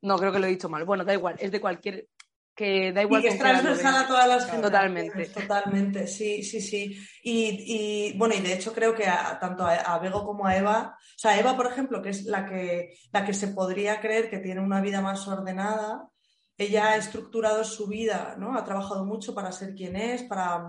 [0.01, 0.86] no, creo que lo he dicho mal.
[0.86, 2.07] Bueno, da igual, es de cualquier.
[2.55, 3.21] Que da igual.
[3.21, 5.27] Y que es transversal a todas las Totalmente.
[5.27, 6.97] Totalmente, sí, sí, sí.
[7.23, 9.05] Y, bueno, y de hecho creo que
[9.39, 12.97] tanto a, Bego como a Eva, o sea, Eva, por ejemplo, que es la que,
[13.12, 16.10] la que se podría creer que tiene una vida más ordenada,
[16.57, 18.57] ella ha estructurado su vida, ¿no?
[18.57, 20.67] Ha trabajado mucho para ser quien es, para,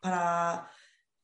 [0.00, 0.70] para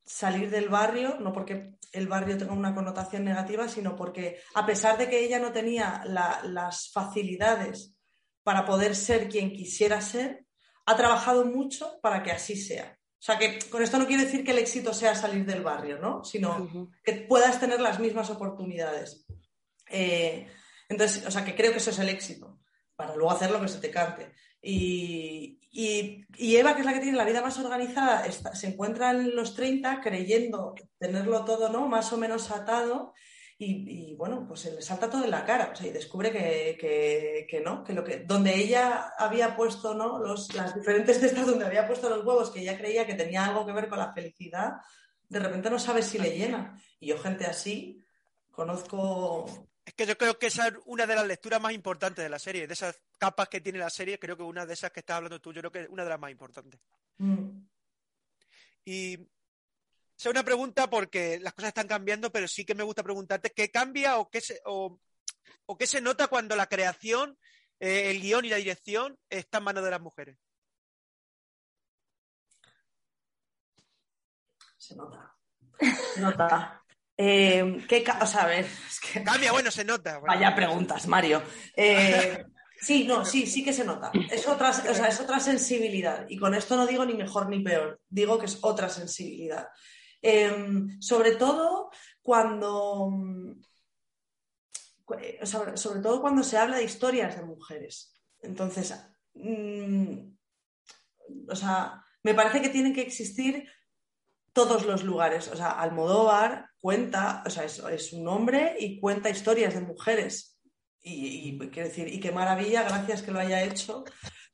[0.05, 4.97] salir del barrio, no porque el barrio tenga una connotación negativa, sino porque a pesar
[4.97, 7.95] de que ella no tenía las facilidades
[8.43, 10.45] para poder ser quien quisiera ser,
[10.85, 12.97] ha trabajado mucho para que así sea.
[12.99, 15.97] O sea, que con esto no quiere decir que el éxito sea salir del barrio,
[15.97, 16.25] ¿no?
[16.25, 19.25] Sino que puedas tener las mismas oportunidades.
[19.89, 20.45] Eh,
[20.89, 22.59] entonces, o sea, que creo que eso es el éxito,
[22.97, 24.33] para luego hacer lo que se te cante.
[24.61, 29.55] Y, Eva, que es la que tiene la vida más organizada, se encuentra en los
[29.55, 31.87] 30 creyendo tenerlo todo ¿no?
[31.87, 33.13] más o menos atado
[33.57, 37.61] y, bueno, pues se le salta todo en la cara o sea, y descubre que,
[37.63, 40.19] no, que, lo que donde ella había puesto ¿no?
[40.19, 43.65] Los, las diferentes cestas donde había puesto los huevos que ella creía que tenía algo
[43.65, 44.73] que ver con la felicidad,
[45.29, 46.79] de repente no sabe si le llena.
[46.99, 48.03] Y yo gente así
[48.51, 49.45] conozco
[49.85, 52.39] es que yo creo que esa es una de las lecturas más importantes de la
[52.39, 55.17] serie, de esas capas que tiene la serie, creo que una de esas que estás
[55.17, 56.79] hablando tú, yo creo que es una de las más importantes.
[57.17, 57.65] Mm.
[58.85, 59.13] Y
[60.17, 63.69] es una pregunta porque las cosas están cambiando, pero sí que me gusta preguntarte qué
[63.69, 64.99] cambia o qué se, o,
[65.77, 67.37] qué se nota cuando la creación,
[67.79, 70.37] eh, el guion y la dirección están en manos de las mujeres.
[74.77, 75.35] Se nota.
[76.13, 76.82] Se nota.
[77.15, 78.65] Eh, ¿qué o sea, a ver,
[79.23, 80.19] Cambia, bueno, se nota.
[80.19, 81.43] Vaya preguntas, Mario.
[81.75, 82.43] Eh,
[82.79, 84.11] sí, no, sí, sí que se nota.
[84.31, 86.25] Es otra, o sea, es otra sensibilidad.
[86.29, 89.67] Y con esto no digo ni mejor ni peor, digo que es otra sensibilidad.
[90.21, 93.11] Em, sobre todo cuando.
[95.05, 98.19] O sea, sobre todo cuando se habla de historias de mujeres.
[98.41, 98.95] Entonces,
[99.35, 100.17] mm,
[101.49, 103.69] o sea, me parece que tienen que existir
[104.53, 105.49] todos los lugares.
[105.49, 110.59] O sea, Almodóvar cuenta, o sea, es, un hombre y cuenta historias de mujeres.
[111.01, 114.03] Y, quiero decir, y qué maravilla, gracias que lo haya hecho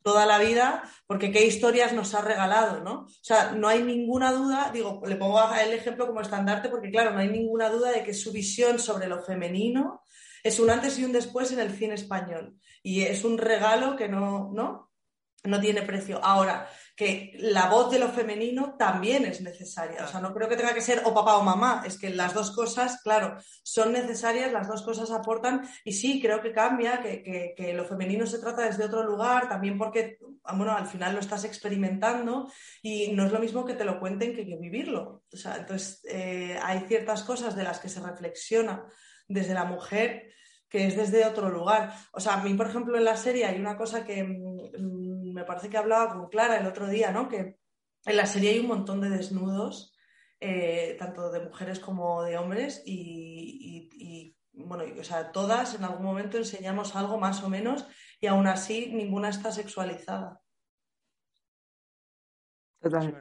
[0.03, 3.05] toda la vida, porque qué historias nos ha regalado, ¿no?
[3.05, 7.11] O sea, no hay ninguna duda, digo, le pongo el ejemplo como estandarte, porque claro,
[7.11, 10.03] no hay ninguna duda de que su visión sobre lo femenino
[10.43, 12.55] es un antes y un después en el cine español.
[12.83, 14.88] Y es un regalo que no, ¿no?
[15.45, 16.19] No tiene precio.
[16.23, 20.03] Ahora, que la voz de lo femenino también es necesaria.
[20.03, 22.33] O sea, no creo que tenga que ser o papá o mamá, es que las
[22.33, 27.73] dos cosas, claro, son necesarias, las dos cosas aportan y sí, creo que cambia, que,
[27.73, 30.17] lo femenino se trata desde otro lugar, también porque,
[30.53, 34.35] bueno, al final lo estás experimentando y no es lo mismo que te lo cuenten
[34.35, 35.23] que, que vivirlo.
[35.31, 38.85] O sea, entonces eh, hay ciertas cosas de las que se reflexiona
[39.29, 40.33] desde la mujer
[40.69, 41.93] que es desde otro lugar.
[42.13, 44.98] O sea, a mí, por ejemplo, en la serie hay una cosa que mm,
[45.39, 47.27] me parece que hablaba con Clara el otro día, ¿no?
[47.27, 47.57] Que
[48.05, 49.95] en la serie hay un montón de desnudos,
[50.39, 56.37] eh, tanto de mujeres como de hombres, y, bueno, o sea, todas en algún momento
[56.37, 57.85] enseñamos algo más o menos,
[58.19, 60.41] y aún así ninguna está sexualizada.
[62.81, 63.11] Eso es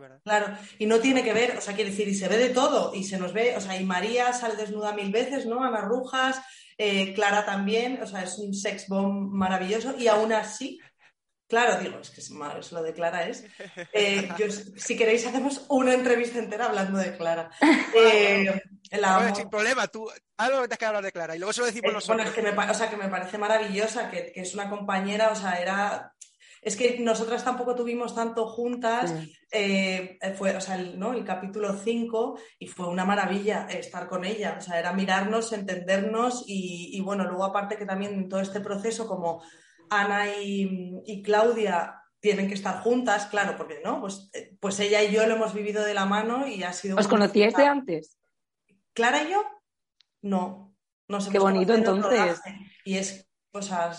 [0.00, 0.20] verdad.
[0.24, 2.92] Claro, y no tiene que ver, o sea, quiere decir, y se ve de todo,
[2.94, 5.62] y se nos ve, o sea, y María sale desnuda mil veces, ¿no?
[5.62, 6.42] Ana Rujas,
[6.76, 10.78] eh, Clara también, o sea, es un sex bomb maravilloso, y aún así
[11.48, 13.44] Claro, digo, es que es lo de Clara es.
[13.92, 14.28] Eh,
[14.76, 17.50] si queréis, hacemos una entrevista entera hablando de Clara.
[17.94, 18.62] Eh,
[19.34, 21.92] sin problema, tú algo que tienes que hablar de Clara y luego se lo decimos
[21.92, 22.16] nosotros.
[22.16, 25.30] Bueno, es que me, o sea, que me parece maravillosa, que, que, es una compañera,
[25.30, 26.14] o sea, era
[26.66, 29.14] es que nosotras tampoco tuvimos tanto juntas,
[29.52, 31.12] eh, fue, o sea, el, ¿no?
[31.12, 36.42] el capítulo 5 y fue una maravilla estar con ella, o sea, era mirarnos, entendernos
[36.44, 39.44] y, bueno, luego aparte que también todo este proceso como
[39.90, 45.12] Ana y, Claudia tienen que estar juntas, claro, porque no, pues, eh, pues ella y
[45.12, 46.96] yo lo hemos vivido de la mano y ha sido...
[46.96, 48.18] ¿Os conocíais de antes?
[48.94, 49.44] ¿Clara y yo?
[50.22, 50.74] No.
[51.30, 52.40] Qué bonito entonces.
[52.84, 53.92] Y es o sea,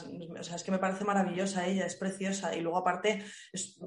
[0.56, 2.56] es que me parece maravillosa ella, es preciosa.
[2.56, 3.80] Y luego aparte, es,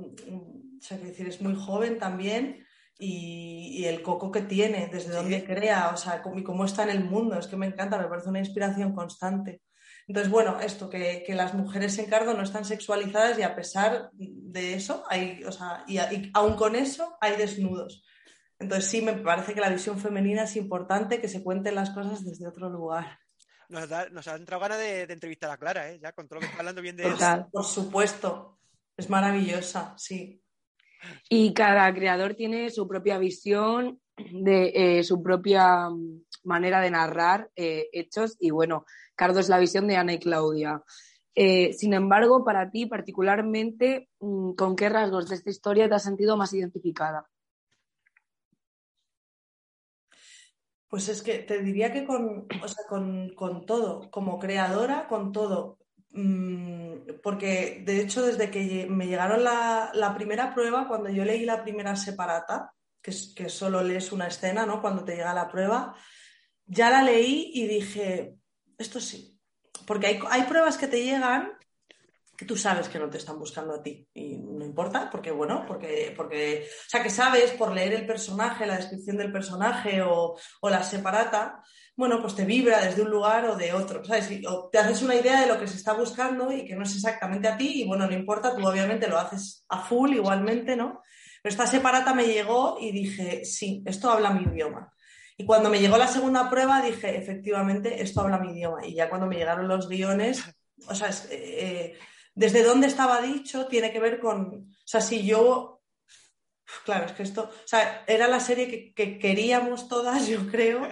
[0.91, 2.67] decir, es muy joven también
[2.99, 7.05] y, el coco que tiene, desde donde crea, o sea, y cómo está en el
[7.05, 9.63] mundo, es que me encanta, me parece una inspiración constante.
[10.11, 14.75] Entonces, bueno, esto, que, las mujeres en cardo no están sexualizadas y a pesar de
[14.75, 18.05] eso, hay, o sea, y, y aún con eso hay desnudos.
[18.59, 22.25] Entonces sí, me parece que la visión femenina es importante, que se cuenten las cosas
[22.25, 23.19] desde otro lugar
[23.71, 26.01] nos, ha entrado ganas de, entrevistar a Clara, ¿eh?
[26.03, 28.59] Ya con todo lo que está hablando bien de Total, Por supuesto,
[28.97, 30.43] es maravillosa, sí.
[31.29, 37.51] Y cada creador tiene su propia visión, de eh, su propia mm, manera de narrar
[37.57, 38.85] eh, hechos y bueno,
[39.15, 40.83] Cardo es la visión de Ana y Claudia.
[41.35, 46.03] Eh, sin embargo, para ti particularmente, mm, ¿con qué rasgos de esta historia te has
[46.03, 47.29] sentido más identificada?
[50.89, 52.49] Pues es que te diría que con,
[53.37, 55.79] con, todo, como creadora, con todo.
[56.11, 61.63] Mm, porque de hecho, desde que me llegaron la, primera prueba, cuando yo leí la
[61.63, 64.81] primera separata, que, que solo lees una escena, ¿no?
[64.81, 65.95] Cuando te llega la prueba,
[66.67, 68.37] ya la leí y dije,
[68.79, 69.39] esto sí.
[69.87, 71.53] Porque hay, hay pruebas que te llegan
[72.47, 76.13] tú sabes que no te están buscando a ti y no importa, porque bueno, porque,
[76.17, 80.83] porque, o sea, que sabes por leer el personaje, la descripción del personaje o, la
[80.83, 81.63] separata,
[82.01, 84.29] bueno, pues te vibra desde un lugar o de otro, ¿sabes?
[84.49, 86.95] o te haces una idea de lo que se está buscando y que no es
[86.95, 91.03] exactamente a ti y bueno, no importa, tú obviamente lo haces a full igualmente, ¿no?
[91.43, 94.93] Pero esta separata me llegó y dije, sí, esto habla mi idioma.
[95.37, 98.87] Y cuando me llegó la segunda prueba dije, efectivamente, esto habla mi idioma.
[98.87, 100.43] Y ya cuando me llegaron los guiones,
[100.87, 101.99] o sea, eh,
[102.35, 105.83] desde dónde estaba dicho tiene que ver con, o sea, si yo,
[106.85, 110.83] claro, es que esto, o sea, era la serie que, queríamos todas, yo creo,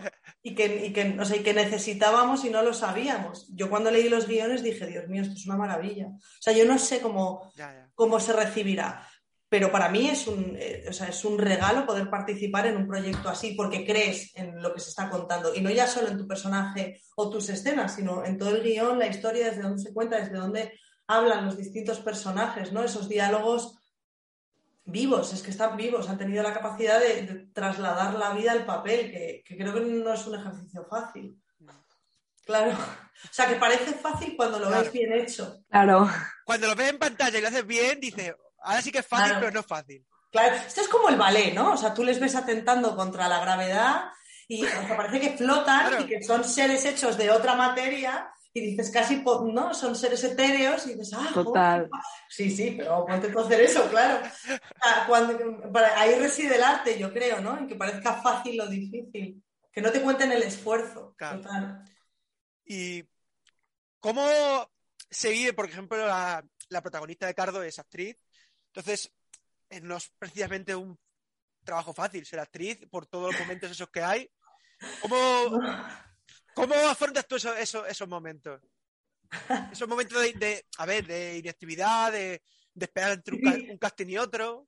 [0.49, 3.49] y que, y que, o sea, y que necesitábamos y no lo sabíamos.
[3.55, 6.07] Yo cuando leí los guiones dije, Dios mío, esto es una maravilla.
[6.07, 7.53] O sea, yo no sé cómo,
[7.95, 9.07] cómo se recibirá,
[9.51, 12.87] pero para mí es un, eh, o sea, es un regalo poder participar en un
[12.87, 16.19] proyecto así, porque crees en lo que se está contando, y no ya solo en
[16.19, 19.93] tu personaje o tus escenas, sino en todo el guion, la historia, desde dónde se
[19.93, 20.73] cuenta, desde dónde
[21.07, 22.83] hablan los distintos personajes, ¿no?
[22.83, 23.77] Esos diálogos
[24.91, 29.11] vivos, es que están vivos, han tenido la capacidad de, trasladar la vida al papel,
[29.11, 31.41] que, creo que no es un ejercicio fácil.
[32.45, 32.73] Claro.
[32.73, 35.63] O sea, que parece fácil cuando lo ves bien hecho.
[35.69, 36.09] Claro.
[36.45, 39.37] Cuando lo ves en pantalla y lo haces bien, dice, ahora sí que es fácil,
[39.39, 40.07] pero no es fácil.
[40.31, 41.73] Claro, esto es como el ballet, ¿no?
[41.73, 44.11] O sea, tú les ves atentando contra la gravedad
[44.47, 49.23] y parece que flotan y que son seres hechos de otra materia y dices casi,
[49.25, 49.73] ¿no?
[49.73, 51.89] Son seres etéreos y dices, ah, Total.
[52.29, 54.21] sí, sí, pero ponte a hacer eso, claro.
[55.97, 57.57] ahí reside el arte, yo creo, ¿no?
[57.59, 59.43] En que parezca fácil lo difícil,
[59.73, 61.15] que no te cuenten el esfuerzo.
[61.19, 61.85] Total.
[62.65, 63.05] ¿Y
[64.01, 64.29] cómo
[65.11, 66.45] se vive, por ejemplo, la,
[66.83, 68.17] protagonista de Cardo es actriz?
[68.67, 69.13] Entonces,
[69.71, 70.99] eh, no es precisamente un
[71.65, 74.31] trabajo fácil ser actriz por todos los momentos esos que hay.
[75.01, 75.17] ¿Cómo,
[76.59, 78.61] ¿Cómo afrontas tú esos momentos?
[79.73, 82.43] Esos momentos de, a ver, de inactividad, de,
[82.81, 84.67] esperar entre un, casting y otro.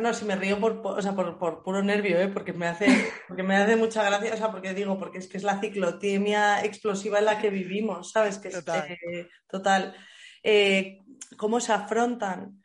[0.00, 2.28] No, si me río por, por, puro nervio, ¿eh?
[2.28, 5.36] porque, me hace, porque me hace mucha gracia, o sea, porque digo, porque es que
[5.36, 8.38] es la ciclotimia explosiva en la que vivimos, ¿sabes?
[8.38, 8.90] Que total.
[8.90, 9.94] Eh, total.
[10.42, 10.98] Eh,
[11.36, 12.64] ¿Cómo se afrontan?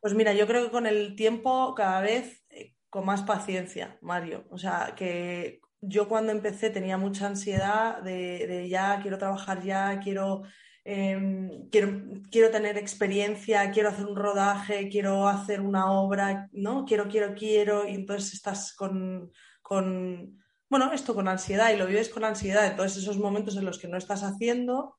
[0.00, 4.46] Pues mira, yo creo que con el tiempo cada vez eh, con más paciencia, Mario.
[4.50, 10.42] O sea, que yo cuando empecé tenía mucha ansiedad de, ya quiero trabajar ya, quiero,
[10.84, 16.84] em, quiero, quiero, tener experiencia, quiero hacer un rodaje, quiero hacer una obra, ¿no?
[16.84, 19.30] Quiero, quiero, quiero, y entonces estás con,
[19.62, 23.78] con, bueno, esto con ansiedad y lo vives con ansiedad, entonces esos momentos en los
[23.78, 24.98] que no estás haciendo,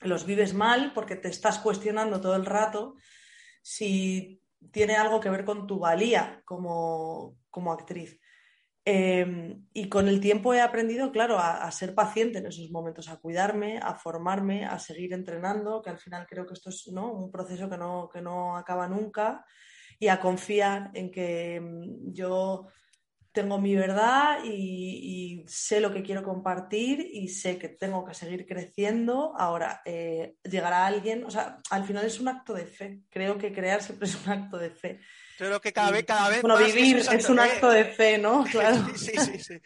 [0.00, 2.96] los vives mal porque te estás cuestionando todo el rato
[3.62, 8.18] si tiene algo que ver con tu valía como, como actriz.
[8.84, 13.18] Em, y con el tiempo he aprendido, claro, a, ser paciente en esos momentos, a
[13.18, 17.12] cuidarme, a formarme, a seguir entrenando, que al final creo que esto es ¿no?
[17.12, 19.44] un proceso que no, que no acaba nunca,
[20.00, 22.66] y a confiar en que em, yo
[23.32, 28.46] tengo mi verdad y, sé lo que quiero compartir y sé que tengo que seguir
[28.46, 29.34] creciendo.
[29.36, 33.02] Ahora, eh, llegará alguien, o sea, al final es un acto de fe.
[33.10, 35.00] Creo que crear siempre es un acto de fe.
[35.46, 38.44] Creo que cada vez, cada vez bueno, vivir es, un acto de fe, ¿no?
[38.50, 38.76] Claro.
[38.94, 39.60] Sí, sí, sí.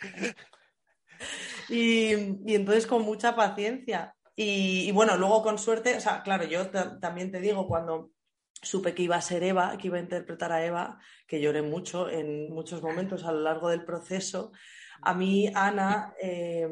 [1.68, 4.14] y, entonces con mucha paciencia.
[4.35, 8.11] Y, bueno, luego con suerte, o sea, claro, yo también te digo, cuando
[8.62, 12.09] supe que iba a ser Eva, que iba a interpretar a Eva, que lloré mucho
[12.09, 14.53] en muchos momentos a lo largo del proceso.
[15.03, 16.68] A mí, Ana eh,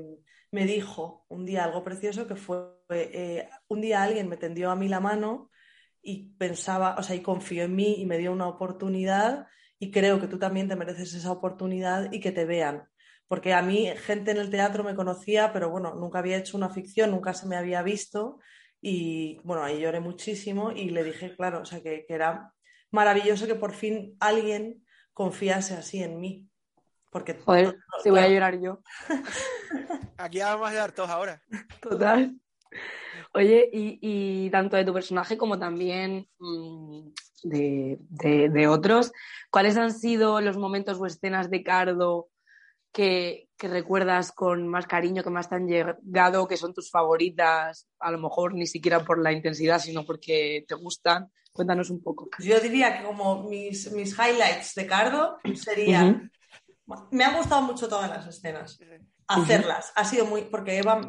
[0.51, 4.77] me dijo un día algo precioso que fue, eh, un día alguien me tendió a
[4.77, 5.51] mí la mano
[6.05, 9.47] y pensaba, o sea, y confió en mí y me dio una oportunidad
[9.79, 12.89] y creo que tú también te mereces esa oportunidad y que te vean.
[13.27, 16.69] Porque a mí gente en el teatro me conocía, pero bueno, nunca había hecho una
[16.69, 18.39] ficción, nunca se me había visto
[18.83, 22.53] y bueno, ahí lloré muchísimo y le dije, claro, o sea, que, era
[22.91, 24.85] maravilloso que por fin alguien
[25.15, 26.47] confiase así en mí.
[27.11, 28.83] Porque Joder, si voy a llorar yo.
[30.19, 31.43] Aquí vamos a llorar todos ahora.
[31.81, 32.37] Total.
[33.37, 37.09] Oye, y, tanto de tu personaje como también mm,
[37.43, 39.13] de, otros,
[39.51, 42.29] ¿cuáles han sido los momentos o escenas de Cardo
[42.93, 48.13] que, recuerdas con más cariño, que más te han llegado, que son tus favoritas, a
[48.13, 51.33] lo mejor ni siquiera por la intensidad, sino porque te gustan?
[51.53, 52.29] Cuéntanos un poco.
[52.39, 56.31] Yo diría que como mis, mis highlights de Cardo serían...
[57.11, 58.79] Me han gustado mucho todas las escenas
[59.27, 59.93] hacerlas.
[59.95, 61.01] Ha sido muy, porque Eva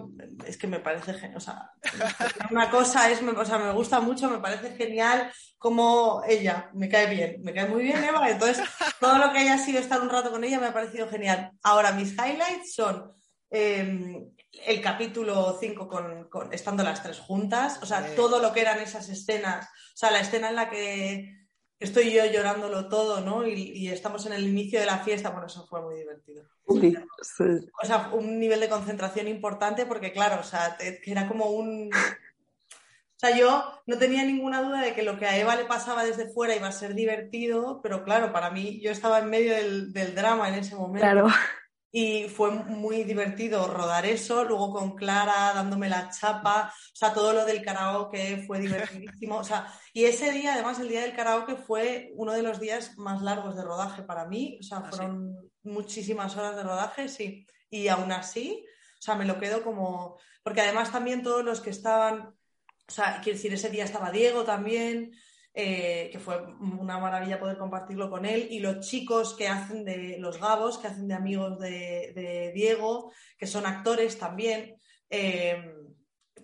[0.45, 1.71] es que me parece genial, o sea,
[2.51, 7.07] una cosa es, o sea, me gusta mucho, me parece genial como ella, me cae
[7.07, 8.65] bien, me cae muy bien Eva, entonces
[8.99, 11.51] todo lo que haya sido estar un rato con ella me ha parecido genial.
[11.63, 13.11] Ahora, mis highlights son
[13.49, 14.29] em,
[14.65, 18.79] el capítulo 5 con, con, estando las tres juntas, o sea, todo lo que eran
[18.79, 21.44] esas escenas, o sea, la escena en la que
[21.79, 23.45] estoy yo llorándolo todo, ¿no?
[23.47, 26.43] Y, estamos en el inicio de la fiesta, bueno, eso fue muy divertido.
[27.81, 31.89] O sea, un nivel de concentración importante porque, claro, o sea, era como un...
[31.93, 36.03] O sea, yo no tenía ninguna duda de que lo que a Eva le pasaba
[36.03, 39.93] desde fuera iba a ser divertido, pero claro, para mí yo estaba en medio del,
[39.93, 40.99] del drama en ese momento.
[40.99, 41.27] Claro
[41.97, 47.31] y fue muy divertido rodar eso, luego con Clara dándome la chapa, o sea, todo
[47.31, 51.55] lo del karaoke fue divertidísimo, o sea, y ese día, además, el día del karaoke
[51.55, 55.49] fue uno de los días más largos de rodaje para mí, o sea, ¿Ah, fueron
[55.63, 58.65] muchísimas horas de rodaje, sí, y aún así,
[58.99, 62.35] o sea, me lo quedo como, porque además también todos los que estaban,
[62.89, 65.13] o sea, quiero decir, ese día estaba Diego también,
[65.57, 70.17] eh, que fue una maravilla poder compartirlo con él, y los chicos que hacen de
[70.19, 74.75] los gabos, que hacen de amigos de, Diego, que son actores también,
[75.09, 75.73] eh,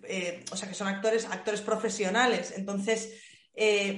[0.04, 2.54] eh, o sea, que son actores, actores profesionales.
[2.56, 3.20] Entonces,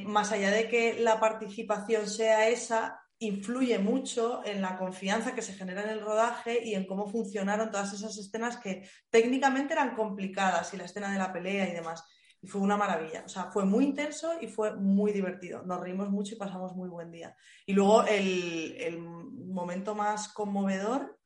[0.04, 5.54] más allá de que la participación sea esa, influye mucho en la confianza que se
[5.54, 10.74] genera en el rodaje y en cómo funcionaron todas esas escenas que técnicamente eran complicadas
[10.74, 12.04] y la escena de la pelea y demás.
[12.44, 13.22] Y fue una maravilla.
[13.24, 15.62] O sea, fue muy intenso y fue muy divertido.
[15.62, 17.34] Nos reímos mucho y pasamos muy buen día.
[17.64, 21.18] Y luego el, momento más conmovedor,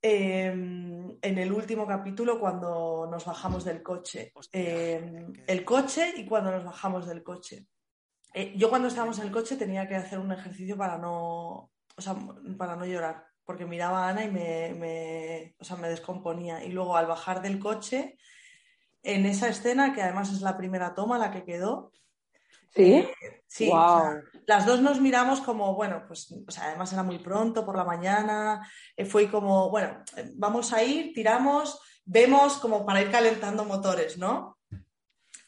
[0.00, 4.32] em, en el último capítulo, cuando nos bajamos del coche.
[4.52, 7.66] Em, el coche y cuando nos bajamos del coche.
[8.32, 11.72] Eh, yo cuando estábamos en el coche tenía que hacer un ejercicio para no,
[12.56, 16.64] para no llorar, porque miraba a Ana y me, me, me descomponía.
[16.64, 18.16] Y luego al bajar del coche
[19.02, 21.92] en esa escena, que además es la primera toma la que quedó.
[22.74, 22.94] Sí.
[22.94, 23.70] Eh, sí.
[24.46, 28.68] las dos nos miramos como, bueno, pues además era muy pronto por la mañana.
[28.96, 30.02] Eh, fue como, bueno,
[30.34, 34.49] vamos a ir, tiramos, vemos como para ir calentando motores, ¿no?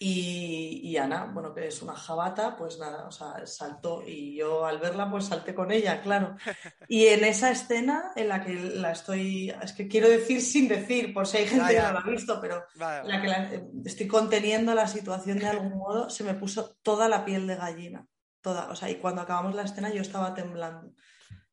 [0.04, 4.80] Y, Ana, bueno, que es una jabata, pues nada, o sea, saltó y yo al
[4.80, 6.34] verla pues salté con ella, claro.
[6.88, 11.14] Y en esa escena en la que la estoy, es que quiero decir sin decir,
[11.14, 14.88] por si hay gente que no la ha visto, pero la que estoy conteniendo la
[14.88, 18.06] situación de algún modo, se me puso toda la piel de gallina,
[18.40, 20.92] toda, o sea, y cuando acabamos la escena yo estaba temblando.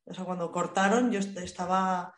[0.06, 2.16] O sea, cuando cortaron yo estaba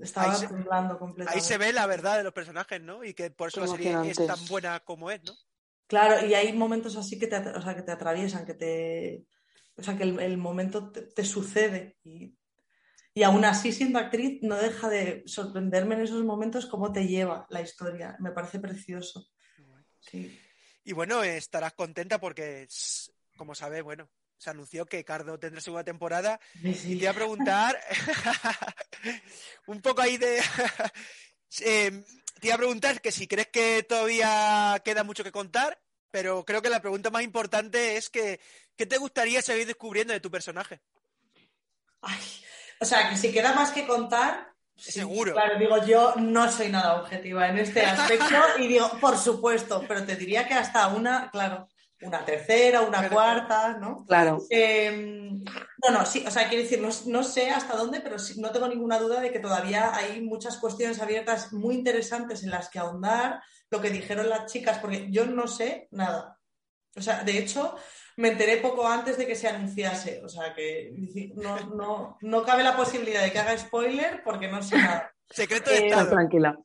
[0.00, 1.38] estaba temblando completamente.
[1.38, 3.04] Ahí se ve la verdad de los personajes, ¿no?
[3.04, 5.34] Y que por eso la serie es tan buena como es, ¿no?
[5.86, 9.24] Claro, y hay momentos así que te, o sea, que te atraviesan, que te.
[9.76, 11.96] O sea, que el, momento te, sucede.
[12.04, 12.36] Y,
[13.14, 17.46] y, aún así, siendo actriz, no deja de sorprenderme en esos momentos cómo te lleva
[17.48, 18.16] la historia.
[18.20, 19.26] Me parece precioso.
[20.00, 20.38] Sí.
[20.84, 22.68] Y bueno, estarás contenta porque,
[23.36, 24.08] como sabes, bueno,
[24.40, 26.40] se anunció que Cardo tendrá segunda temporada.
[26.62, 27.78] Y te iba a preguntar,
[29.66, 30.40] un poco ahí de...
[31.62, 32.04] Eh,
[32.40, 35.80] te iba a preguntar que si crees que todavía queda mucho que contar,
[36.12, 38.38] pero creo que la pregunta más importante es que,
[38.76, 40.80] ¿qué te gustaría seguir descubriendo de tu personaje?
[42.78, 45.32] o sea, que si queda más que contar, Seguro.
[45.32, 48.24] Claro, digo, yo no soy nada objetiva en este aspecto
[48.58, 51.68] y digo, por supuesto, pero te diría que hasta una, claro,
[52.02, 54.04] una tercera, una cuarta, ¿no?
[54.06, 54.42] Claro.
[54.48, 58.50] Em, no, no, sí, o sea, quiero decir, no, sé hasta dónde, pero sí, no
[58.50, 62.78] tengo ninguna duda de que todavía hay muchas cuestiones abiertas muy interesantes en las que
[62.78, 66.38] ahondar, lo que dijeron las chicas, porque yo no sé nada.
[66.96, 67.76] O sea, de hecho,
[68.16, 70.92] me enteré poco antes de que se anunciase, o sea, que
[71.34, 75.14] no, no, cabe la posibilidad de que haga spoiler porque no sé nada.
[75.30, 76.58] Secreto de eh, Tranquila.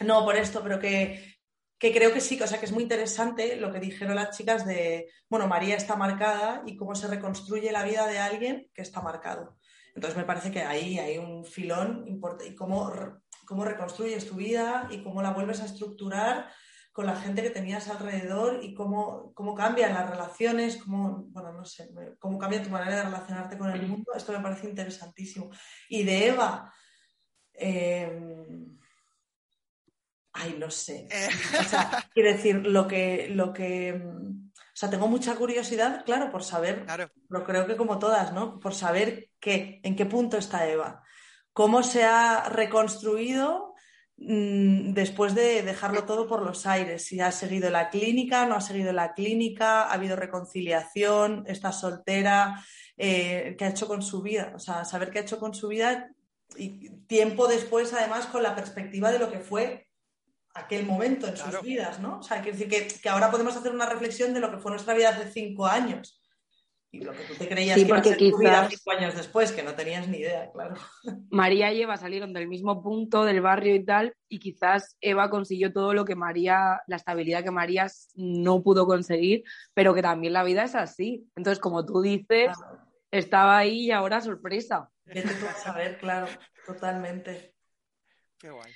[0.00, 1.33] No, por esto, pero que
[1.78, 4.64] que creo que sí, o sea, que es muy interesante lo que dijeron las chicas
[4.64, 9.00] de, bueno, María está marcada y cómo se reconstruye la vida de alguien que está
[9.00, 9.56] marcado.
[9.94, 12.92] Entonces me parece que ahí hay un filón importante y cómo,
[13.44, 16.50] cómo reconstruyes tu vida y cómo la vuelves a estructurar
[16.92, 21.64] con la gente que tenías alrededor y cómo, cómo cambian las relaciones, cómo, bueno, no
[21.64, 24.12] sé, cómo cambia tu manera de relacionarte con el mundo.
[24.14, 25.50] Esto me parece interesantísimo.
[25.88, 26.72] Y de Eva,
[27.52, 28.16] eh,
[30.34, 31.06] Ay, no sé.
[31.10, 31.28] Eh.
[31.60, 33.92] O sea, quiero decir, lo que, lo que.
[33.92, 37.08] O sea, tengo mucha curiosidad, claro, por saber, claro.
[37.28, 38.58] pero creo que como todas, ¿no?
[38.58, 41.04] Por saber qué, en qué punto está Eva.
[41.52, 43.74] Cómo se ha reconstruido
[44.16, 47.04] mm, después de dejarlo todo por los aires.
[47.04, 52.60] Si ha seguido la clínica, no ha seguido la clínica, ha habido reconciliación, está soltera,
[52.96, 54.52] eh, qué ha hecho con su vida.
[54.56, 56.10] O sea, saber qué ha hecho con su vida
[56.56, 59.86] y tiempo después, además, con la perspectiva de lo que fue
[60.54, 62.20] aquel momento en sus vidas, ¿no?
[62.20, 64.94] O sea, quiere decir que, ahora podemos hacer una reflexión de lo que fue nuestra
[64.94, 66.20] vida hace cinco años.
[66.92, 69.50] Y lo que tú te creías que iba a ser tu vida cinco años después,
[69.50, 70.76] que no tenías ni idea, claro.
[71.30, 75.72] María y Eva salieron del mismo punto del barrio y tal, y quizás Eva consiguió
[75.72, 79.42] todo lo que María, la estabilidad que María no pudo conseguir,
[79.74, 81.28] pero que también la vida es así.
[81.34, 82.56] Entonces, como tú dices,
[83.10, 84.88] estaba ahí y ahora sorpresa.
[85.04, 85.98] ¿Qué te puedes saber?
[85.98, 86.28] Claro,
[86.64, 87.56] totalmente.
[88.38, 88.72] Qué guay.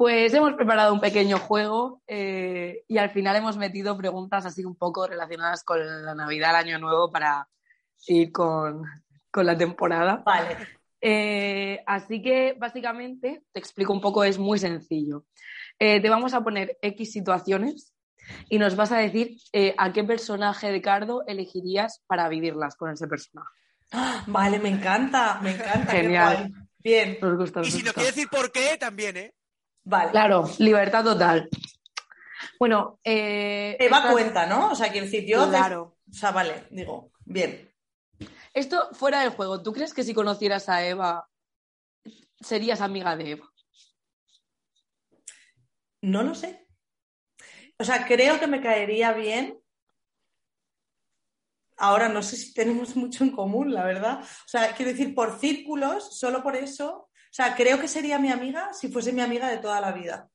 [0.00, 4.74] Pues hemos preparado un pequeño juego eh, y al final hemos metido preguntas así un
[4.74, 7.46] poco relacionadas con la Navidad, el Año Nuevo, para
[8.06, 8.82] ir con,
[9.34, 10.22] la temporada.
[10.24, 10.56] Vale.
[11.02, 15.26] Eh, así que básicamente, te explico un poco, es muy sencillo.
[15.78, 17.92] Eh, te vamos a poner X situaciones
[18.48, 19.36] y nos vas a decir
[19.76, 23.50] a qué personaje de Cardo elegirías para vivirlas con ese personaje.
[24.28, 25.92] Vale, me encanta, me encanta.
[25.92, 26.54] Genial.
[26.78, 27.18] Bien.
[27.20, 29.34] Nos gusta, y si nos quiere decir por qué, también, ¿eh?
[29.90, 30.12] Vale.
[30.12, 31.48] Claro, libertad total.
[32.60, 34.70] Bueno, eh, Eva cuenta, ¿no?
[34.70, 35.48] O sea, quiero decir, yo.
[35.48, 35.96] Claro.
[36.08, 37.74] O sea, vale, digo, bien.
[38.54, 41.28] Esto fuera del juego, ¿tú crees que si conocieras a Eva
[42.38, 43.52] serías amiga de Eva?
[46.02, 46.68] No lo sé.
[47.76, 49.60] O sea, creo que me caería bien.
[51.76, 54.20] Ahora no sé si tenemos mucho en común, la verdad.
[54.20, 58.30] O sea, quiero decir, por círculos, solo por eso, o sea, creo que sería mi
[58.30, 60.28] amiga si fuese mi amiga de toda la vida.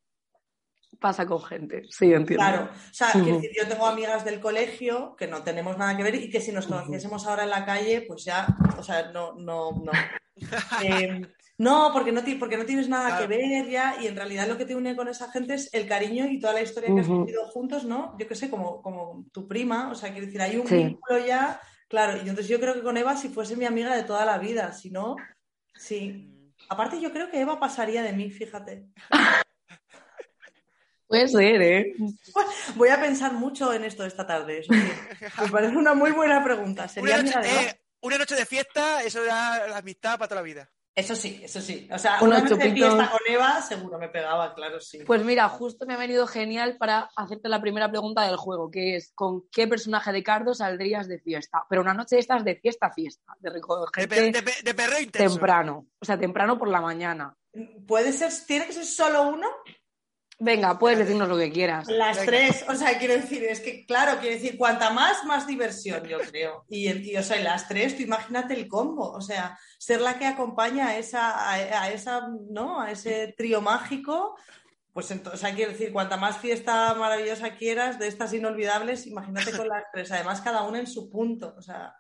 [0.97, 2.37] Pasa con gente, sí, entiendo.
[2.37, 6.29] Claro, o sea, yo tengo amigas del colegio que no tenemos nada que ver y
[6.29, 9.91] que si nos conociésemos ahora en la calle, pues ya, o sea, no, no, no.
[10.81, 11.25] Em,
[11.57, 14.65] no, porque no, porque no tienes nada que ver ya y en realidad lo que
[14.65, 17.45] te une con esa gente es el cariño y toda la historia que has vivido
[17.47, 18.17] juntos, ¿no?
[18.17, 21.59] Yo qué sé, como, como tu prima, o sea, quiero decir, hay un vínculo ya,
[21.87, 24.37] claro, y entonces yo creo que con Eva si fuese mi amiga de toda la
[24.37, 25.15] vida, si no,
[25.73, 26.34] sí.
[26.69, 28.87] Aparte, yo creo que Eva pasaría de mí, fíjate.
[31.07, 31.93] Puede ser, ¿eh?
[32.75, 34.63] Voy a pensar mucho en esto esta tarde.
[34.69, 36.87] Me parece una muy buena pregunta.
[36.87, 40.45] ¿Sería una, noche, eh, una noche de fiesta, eso da la amistad para toda la
[40.45, 40.69] vida.
[40.95, 41.89] Eso sí, eso sí.
[41.91, 44.99] O sea, una noche de fiesta con Eva seguro me pegaba, claro, sí.
[45.05, 48.95] Pues mira, justo me ha venido genial para hacerte la primera pregunta del juego, que
[48.95, 51.65] es ¿con qué personaje de Cardo saldrías de fiesta?
[51.69, 55.35] Pero una noche de estas de fiesta a fiesta, de recoger de, de, perro intenso.
[55.35, 57.35] Temprano, o sea, temprano por la mañana.
[57.85, 59.47] ¿Puede ser, tiene que ser solo uno?
[60.37, 61.87] Venga, puedes decirnos lo que quieras.
[61.87, 66.03] Las tres, o sea, quiero decir, es que, claro, quiero decir, cuanta más, más diversión,
[66.03, 66.65] yo creo.
[66.67, 70.25] Y, y o sea, las tres, tú imagínate el combo, o sea, ser la que
[70.25, 72.81] acompaña a esa, a, esa, ¿no?
[72.81, 74.35] A ese trío mágico,
[74.91, 79.55] pues entonces, o sea, quiero decir, cuanta más fiesta maravillosa quieras, de estas inolvidables, imagínate
[79.55, 81.95] con las tres, además cada una en su punto, o sea,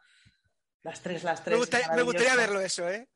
[0.83, 1.57] las tres, las tres.
[1.95, 3.07] me gustaría verlo eso, ¿eh?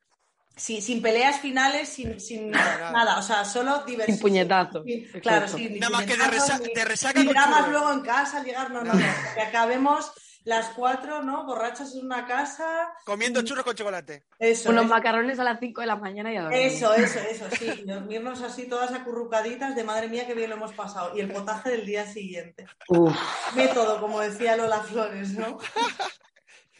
[0.56, 4.18] Sin peleas finales, sin, sin nada, o sea, solo diversión.
[4.18, 4.84] Sin puñetazo.
[5.22, 7.20] claro, sin Nada más que de, resaca.
[7.20, 10.12] Ni dramas luego en casa al llegar, no, no, no, que acabemos
[10.50, 11.46] las cuatro, ¿no?
[11.46, 12.92] Borrachas en una casa.
[13.06, 14.26] Comiendo churros con chocolate.
[14.40, 14.70] Eso.
[14.70, 16.60] Unos macarrones a las 5 de la mañana y a dormir.
[16.60, 17.84] Eso, eso, eso, sí.
[17.86, 21.16] Dormirnos así todas acurrucaditas de madre mía que bien lo hemos pasado.
[21.16, 22.66] Y el potaje del día siguiente.
[22.88, 23.16] Uf.
[23.56, 25.60] Método, como decía Lola Flores, ¿no?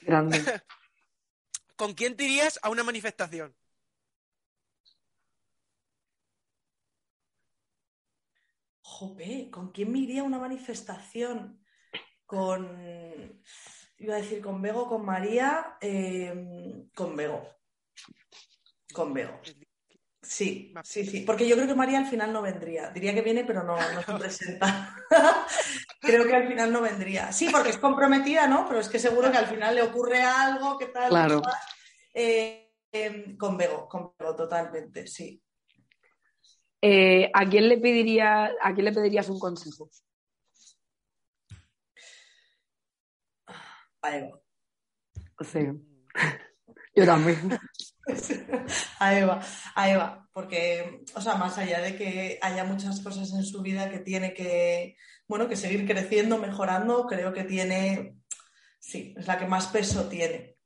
[0.02, 0.42] Grande.
[1.80, 3.56] ¿Con quién te irías a una manifestación?
[8.82, 11.64] Jope, ¿con quién me iría a una manifestación?
[12.26, 13.42] Con,
[13.98, 17.48] iba a decir con Bego, con María, eh, con Bego.
[18.92, 19.40] Con Bego.
[20.22, 21.22] Sí, sí, sí.
[21.22, 22.90] Porque yo creo que María al final no vendría.
[22.90, 24.98] Diría que viene, pero no, no se presenta.
[26.00, 27.32] creo que al final no vendría.
[27.32, 28.68] Sí, porque es comprometida, ¿no?
[28.68, 31.10] Pero es que seguro que al final le ocurre algo, ¿qué tal?
[31.10, 31.42] Claro.
[32.14, 35.42] Eh, em, con Bego, con Bego, totalmente, sí.
[36.82, 39.90] Eh, ¿a, quién le pediría, ¿A quién le pedirías un consejo?
[44.02, 44.40] A Eva.
[45.42, 45.60] Sí.
[46.96, 47.60] Yo también.
[49.00, 49.42] A Eva,
[49.76, 53.90] a Eva, porque, o sea, más allá de que haya muchas cosas en su vida
[53.90, 54.96] que tiene que,
[55.28, 58.16] bueno, que seguir creciendo, mejorando, creo que tiene,
[58.80, 60.58] sí, es la que más peso tiene.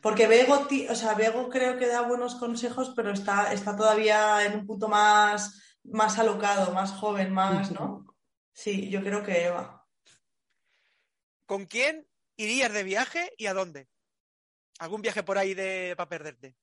[0.00, 4.60] Porque Bego, o sea, Bego creo que da buenos consejos, pero está, está todavía en
[4.60, 8.04] un punto más, más alocado, más joven, más, ¿no?
[8.52, 9.84] Sí, yo creo que Eva.
[11.46, 12.06] ¿Con quién
[12.36, 13.88] irías de viaje y a dónde?
[14.78, 16.54] ¿Algún viaje por ahí de para perderte?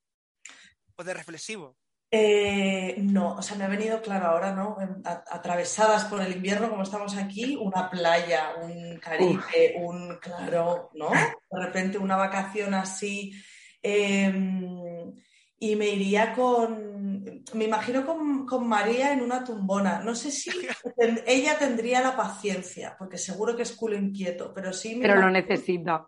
[0.96, 1.78] ¿O de reflexivo?
[2.16, 4.78] Eh, no, o sea, me ha venido claro ahora, ¿no?
[5.04, 11.10] atravesadas por el invierno, como estamos aquí, una playa, un Caribe, un, claro, ¿no?
[11.10, 13.34] De repente una vacación así.
[13.82, 15.12] Em,
[15.58, 20.04] y me iría con, me imagino con, María en una tumbona.
[20.04, 20.52] No sé si
[21.26, 25.00] ella tendría la paciencia, porque seguro que es culo inquieto, pero sí.
[25.02, 26.08] pero lo necesita.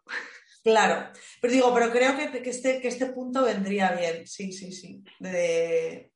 [0.65, 4.71] Claro, pero digo, pero creo que, que, este, que este punto vendría bien, sí, sí,
[4.71, 5.03] sí.
[5.19, 6.11] De,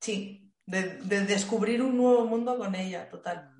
[0.00, 3.56] sí, de, descubrir un nuevo mundo con ella, total.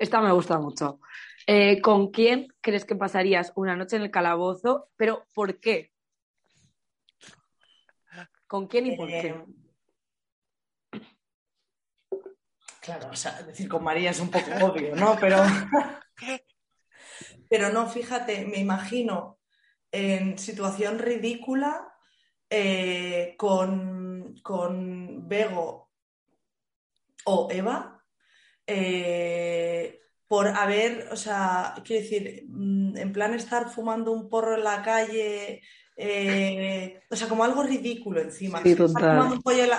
[0.00, 0.98] Esta me gusta mucho.
[1.46, 4.90] Eh, ¿Con quién crees que pasarías una noche en el calabozo?
[4.96, 5.92] Pero ¿por qué?
[8.48, 9.28] ¿Con quién y por qué?
[9.28, 9.44] Eh,
[12.80, 15.16] claro, o sea, decir con María es un poco obvio, ¿no?
[15.20, 15.36] Pero
[17.48, 19.38] Pero no, fíjate, me imagino
[19.90, 21.92] en situación ridícula
[22.50, 25.90] eh, con, con Bego
[27.24, 28.04] o Eva
[28.66, 34.64] eh, por haber, o sea, quiero decir, mm, en plan estar fumando un porro en
[34.64, 35.62] la calle
[36.00, 38.62] eh, o sea, como algo ridículo encima.
[38.62, 38.72] Sí.
[38.78, 38.96] Un,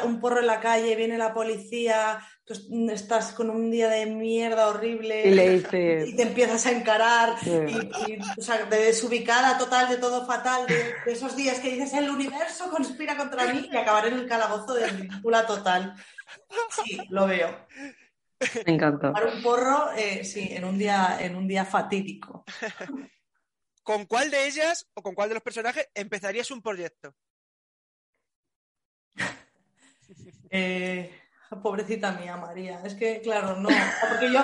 [0.03, 4.69] un, porro en la calle, viene la policía, tú estás con un día de mierda
[4.69, 6.03] horrible y, le dice...
[6.07, 11.11] y te empiezas a encarar, y, o sea, de desubicada total, de todo fatal, de,
[11.11, 14.87] esos días que dices el universo conspira contra mí y acabar en el calabozo de
[14.87, 15.93] ridícula total.
[16.83, 17.67] Sí, lo veo.
[18.65, 19.13] Me encanta.
[19.13, 22.45] Para un porro, eh, sí, en un día, en un día fatídico.
[23.83, 27.13] ¿Con cuál de ellas o con cuál de los personajes empezarías un proyecto?
[30.51, 31.18] Eh,
[31.63, 32.81] pobrecita mía, María.
[32.83, 33.69] Es que, claro, no.
[34.09, 34.43] Porque yo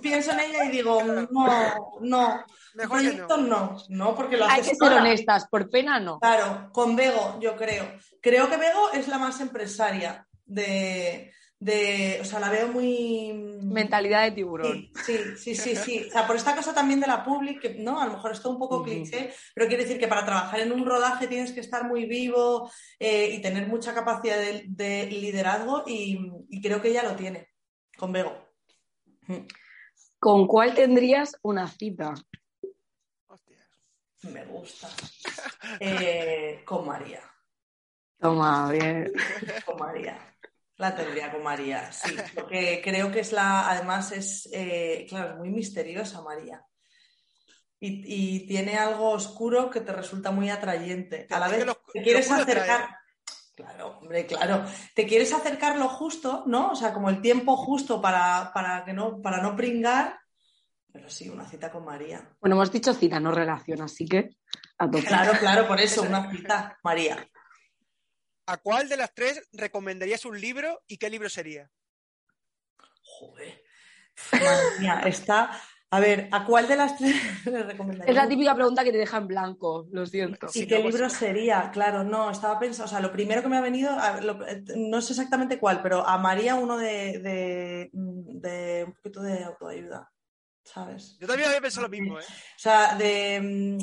[0.00, 2.44] pienso en ella y digo, no, no.
[2.74, 3.76] Mejor proyecto no.
[3.88, 4.14] no.
[4.14, 6.18] porque lo Hay que ser honestas, por pena no.
[6.20, 7.86] Claro, con Bego, yo creo.
[8.20, 13.32] Creo que Bego es la más empresaria de, de, o sea, la veo muy...
[13.62, 14.90] Mentalidad de tiburón.
[15.04, 18.00] Sí, sí, sí, sí, O sea, por esta cosa también de la public, que no,
[18.00, 20.84] a lo mejor esto un poco cliché, pero quiere decir que para trabajar en un
[20.84, 26.30] rodaje tienes que estar muy vivo eh, y tener mucha capacidad de, liderazgo y,
[26.62, 27.48] creo que ella lo tiene,
[27.96, 28.36] con Bego.
[30.18, 32.14] ¿Con cuál tendrías una cita?
[34.22, 34.88] Me gusta.
[35.80, 37.20] Eh, con María.
[38.20, 39.12] Toma, bien.
[39.64, 40.35] Con María.
[40.78, 45.36] La tendría con María, sí, porque creo que es la, además es, eh, claro, es
[45.36, 46.62] muy misteriosa María.
[47.78, 51.26] Y, tiene algo oscuro que te resulta muy atrayente.
[51.30, 52.88] A la vez te quieres acercar.
[53.54, 54.64] Claro, hombre, claro.
[54.94, 56.72] Te quieres acercar lo justo, ¿no?
[56.72, 60.18] O sea, como el tiempo justo para, para, que no, para no pringar.
[60.92, 62.28] Pero sí, una cita con María.
[62.40, 64.36] Bueno, hemos dicho cita, no relación, así que
[64.78, 67.26] a Claro, claro, por eso, una cita, María.
[68.46, 71.70] ¿A cuál de las tres recomendarías un libro y qué libro sería?
[73.02, 73.62] Joder.
[74.32, 75.60] Madre mía, está.
[75.90, 77.14] A ver, ¿a cuál de las tres
[77.46, 78.10] le recomendaría?
[78.10, 80.48] Es la típica pregunta que te deja en blanco, lo siento.
[80.54, 81.70] ¿Y qué libro sería?
[81.70, 83.96] Claro, no, estaba pensando, o sea, lo primero que me ha venido,
[84.76, 90.12] no sé exactamente cuál, pero a María uno de, de, de un poquito de autoayuda.
[90.66, 91.16] ¿sabes?
[91.20, 92.24] Yo también había pensado lo mismo, ¿eh?
[92.24, 93.78] O sea, de...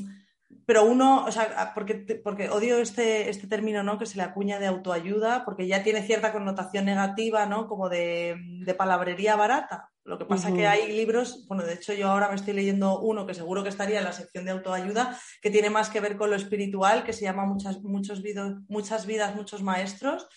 [0.66, 3.98] Pero uno, o sea, porque, porque odio este, este término, ¿no?
[3.98, 7.68] Que se le acuña de autoayuda, porque ya tiene cierta connotación negativa, ¿no?
[7.68, 8.36] Como de,
[8.66, 9.90] de palabrería barata.
[10.06, 10.58] Lo que pasa Ujú.
[10.58, 13.70] que hay libros, bueno, de hecho yo ahora me estoy leyendo uno que seguro que
[13.70, 17.14] estaría en la sección de autoayuda, que tiene más que ver con lo espiritual, que
[17.14, 20.28] se llama Muchas, muchos vido- muchas vidas, muchos maestros,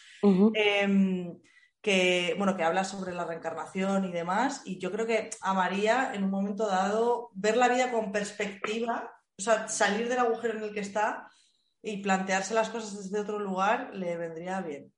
[0.54, 1.36] em,
[1.82, 4.62] que, bueno, que habla sobre la reencarnación y demás.
[4.64, 9.15] Y yo creo que a María, en un momento dado, ver la vida con perspectiva,
[9.39, 11.30] o sea, salir del agujero en el que está
[11.82, 14.93] y plantearse las cosas desde otro lugar, le vendría bien.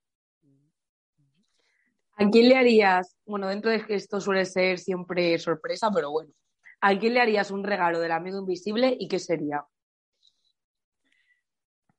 [2.17, 6.33] ¿A quién le harías, bueno, dentro de que esto suele ser siempre sorpresa, pero bueno,
[6.81, 9.65] ¿a quién le harías un regalo del amigo invisible y qué sería?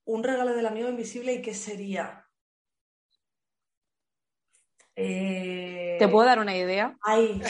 [0.06, 2.26] Un regalo del amigo invisible, ¿y qué sería?
[4.96, 6.98] Eh, ¿Te puedo dar una idea?
[7.02, 7.42] Ay,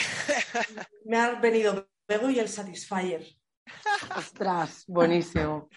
[1.05, 3.38] me ha venido Bego y el Satisfyer.
[4.15, 5.69] Ostras, buenísimo.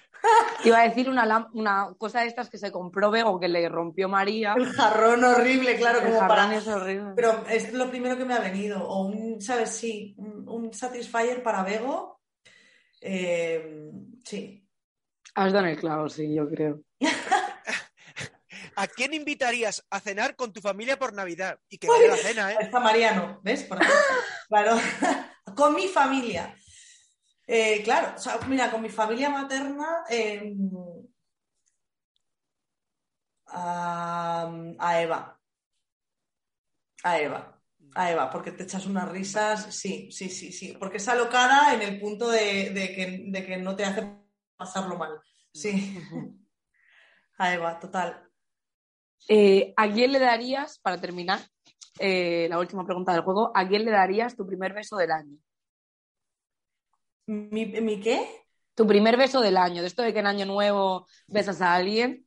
[0.65, 4.09] Iba a decir una, una cosa de estas que se compró Bego que le rompió
[4.09, 4.55] María.
[4.57, 6.57] El jarrón horrible, claro, El como jarrón para...
[6.57, 7.13] es horrible.
[7.17, 8.87] Pero es lo primero que me ha venido.
[8.87, 9.71] O un, ¿sabes?
[9.71, 12.21] Sí, un, un Satisfyer para Bego.
[13.01, 13.91] Eh,
[14.25, 14.65] sí.
[15.35, 16.81] Has dado en el clavo, sí, yo creo.
[18.77, 21.59] ¿A quién invitarías a cenar con tu familia por Navidad?
[21.69, 22.57] Y que vaya a la cena, ¿eh?
[22.61, 23.65] Está Mariano, ¿ves?
[23.65, 23.79] Por.
[24.49, 24.79] Claro.
[25.57, 26.55] con mi familia.
[27.47, 30.55] Eh, claro, o sea, mira, con mi familia materna eh,
[33.47, 35.41] a, a Eva.
[37.05, 37.59] A Eva.
[37.95, 40.77] A Eva, porque te echas unas risas, sí, sí, sí, sí.
[40.79, 44.09] Porque es alocada en el punto de, de que, de que no te hace
[44.57, 45.21] pasarlo mal.
[45.53, 45.99] Sí.
[47.39, 48.29] A Eva, total.
[49.29, 51.41] Eh, ¿A quién le darías, para terminar,
[51.99, 55.37] eh, la última pregunta del juego, ¿a quién le darías tu primer beso del año?
[57.27, 58.47] ¿Mi, mi qué?
[58.75, 62.27] Tu primer beso del año, de esto de que en año nuevo besas a alguien,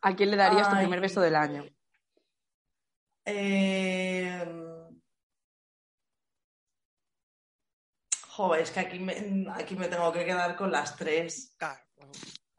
[0.00, 1.64] ¿a quién le darías tu primer beso del año?
[3.24, 4.44] Eh...
[8.28, 11.54] Joder, es que aquí me, aquí me tengo que quedar con las tres.
[11.56, 11.80] Claro.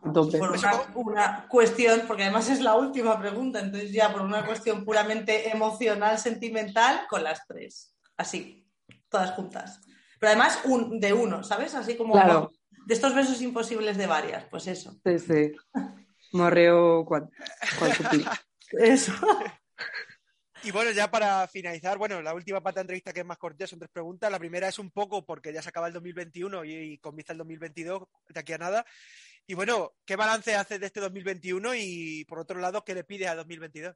[0.02, 4.86] Por una, una cuestión, porque además es la última pregunta, entonces ya por una cuestión
[4.86, 7.94] puramente emocional, sentimental, con las tres.
[8.16, 8.66] Así,
[9.10, 9.82] todas juntas.
[10.20, 11.74] Pero además un, de uno, ¿sabes?
[11.76, 12.52] Así como Claro.
[12.86, 15.00] de estos besos imposibles de varias, pues eso.
[15.06, 15.52] Sí, sí.
[16.34, 18.26] Morreo cuantupli.
[18.74, 19.14] Eso.
[20.64, 23.66] Y bueno, ya para finalizar, bueno, la última parte de entrevista que es más corta
[23.66, 24.30] son tres preguntas.
[24.30, 27.38] La primera es un poco porque ya se acaba el 2021 y, y comienza el
[27.40, 28.86] 2022 de aquí a nada.
[29.48, 33.30] Y bueno, ¿qué balance haces de este 2021 y por otro lado, qué le pides
[33.30, 33.96] a 2022?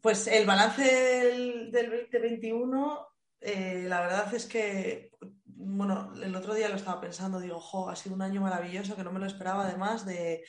[0.00, 3.06] Pues el balance del, del 2021,
[3.40, 5.10] eh, la verdad es que,
[5.44, 9.04] bueno, el otro día lo estaba pensando, digo, jo, ha sido un año maravilloso que
[9.04, 10.44] no me lo esperaba además de...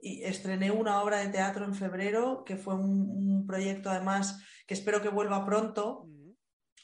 [0.00, 4.72] Y estrené una obra de teatro en febrero, que fue un, un proyecto además que
[4.72, 6.08] espero que vuelva pronto,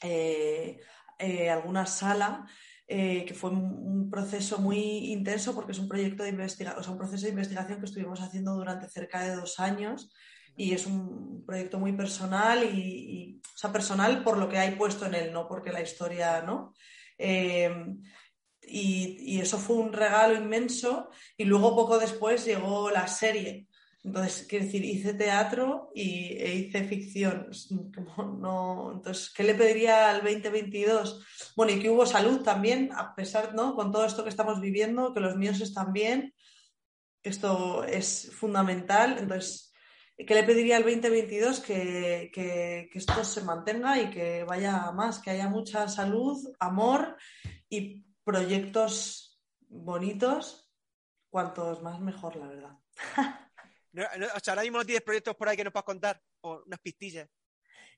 [0.03, 0.79] eh,
[1.17, 2.47] eh, alguna sala,
[2.87, 6.83] eh, que fue un, un proceso muy intenso porque es un proyecto de investigación, o
[6.83, 10.11] sea, un proceso de investigación que estuvimos haciendo durante cerca de dos años
[10.55, 14.75] y es un proyecto muy personal y, y, o sea, personal por lo que hay
[14.75, 16.73] puesto en él, no porque la historia, ¿no?
[17.17, 17.73] Eh,
[18.63, 23.67] y, y, eso fue un regalo inmenso y luego poco después llegó la serie.
[24.03, 27.49] Entonces, quiero decir, hice teatro y, e hice ficción.
[28.39, 31.53] No, entonces, ¿qué le pediría al 2022?
[31.55, 33.75] Bueno, y que hubo salud también, a pesar, ¿no?
[33.75, 36.33] Con todo esto que estamos viviendo, que los míos están bien.
[37.21, 39.17] Esto es fundamental.
[39.19, 39.70] Entonces,
[40.25, 41.59] ¿qué le pediría al 2022?
[41.59, 46.53] Que, que, que esto se mantenga y que vaya a más, que haya mucha salud,
[46.59, 47.17] amor
[47.69, 50.71] y proyectos bonitos.
[51.29, 52.77] Cuantos más, mejor, la verdad.
[53.93, 56.21] No, no, o sea, ahora mismo no tienes proyectos por ahí que nos puedas contar,
[56.39, 57.27] o unas pistillas.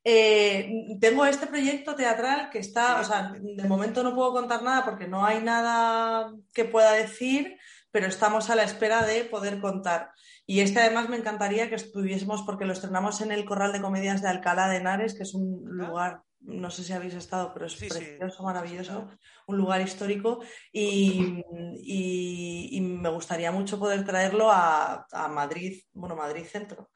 [0.03, 4.83] Eh, tengo este proyecto teatral que está, o sea, de momento no puedo contar nada
[4.83, 7.57] porque no hay nada que pueda decir,
[7.93, 10.09] pero estamos a la espera de poder contar.
[10.47, 14.21] Y este además me encantaría que estuviésemos porque lo estrenamos en el Corral de Comedias
[14.23, 17.73] de Alcalá de Henares, que es un lugar, no sé si habéis estado, pero es
[17.73, 17.99] Sí, sí.
[17.99, 19.09] precioso, maravilloso,
[19.45, 20.41] un lugar histórico
[20.71, 21.43] y,
[21.81, 26.89] y- y me gustaría mucho poder traerlo a, a Madrid, bueno, Madrid Centro.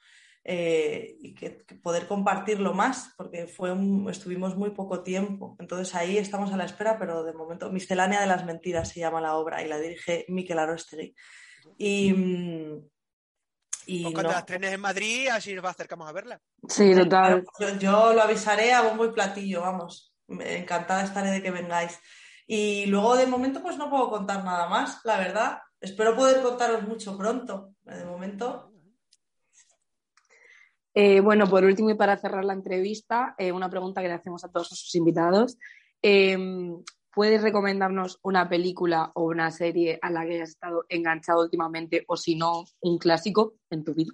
[0.49, 5.57] Eh, y que, que poder compartirlo más, porque fue un- estuvimos muy poco tiempo.
[5.59, 9.19] Entonces ahí estamos a la espera, pero de momento, Miscelánea de las Mentiras se llama
[9.19, 11.13] la obra y la dirige Miquel Arostegui.
[11.77, 12.81] Y, mm,
[13.87, 16.39] y Pues cuando no- las trenes en Madrid, así nos acercamos a verla.
[16.69, 17.43] Sí, total.
[17.59, 20.13] yo, yo lo avisaré a bombo y platillo, vamos.
[20.29, 21.99] encantada estaré de que vengáis.
[22.47, 25.59] Y luego de momento pues no puedo contar nada más, la verdad.
[25.79, 27.73] Espero poder contaros mucho pronto.
[27.83, 28.66] De momento.
[30.99, 34.43] Eh, bueno, por último y para cerrar la entrevista, eh, una pregunta que le hacemos
[34.43, 35.55] a todos sus invitados.
[36.01, 36.83] Em,
[37.13, 42.17] ¿Puedes recomendarnos una película o una serie a la que hayas estado enganchado últimamente o
[42.17, 44.11] si no, un clásico en tu vida?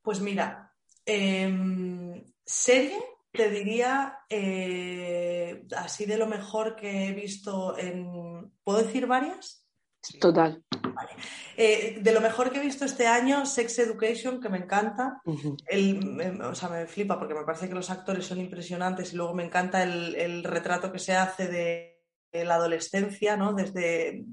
[0.00, 0.72] Pues mira,
[1.04, 2.98] em, serie
[3.32, 8.50] te diría eh, así de lo mejor que he visto en...
[8.64, 9.65] ¿Puedo decir varias?
[10.20, 10.62] Total.
[11.56, 15.20] Eh, de lo mejor que he visto este año, Sex Education, que me encanta.
[15.24, 19.44] o sea, me flipa porque me parece que los actores son impresionantes y luego me
[19.44, 21.92] encanta el, retrato que se hace de,
[22.32, 23.54] la adolescencia, ¿no?
[23.54, 24.26] Desde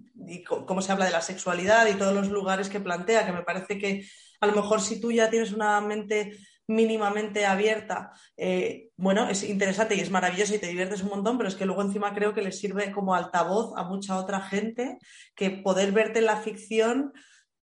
[0.45, 3.77] cómo se habla de la sexualidad y todos los lugares que plantea, que me parece
[3.77, 4.05] que
[4.41, 6.37] a lo mejor si tú ya tienes una mente
[6.67, 11.49] mínimamente abierta, eh, bueno, es interesante y es maravilloso y te diviertes un montón, pero
[11.49, 14.97] es que luego encima creo que le sirve como altavoz a mucha otra gente
[15.35, 17.13] que poder verte en la ficción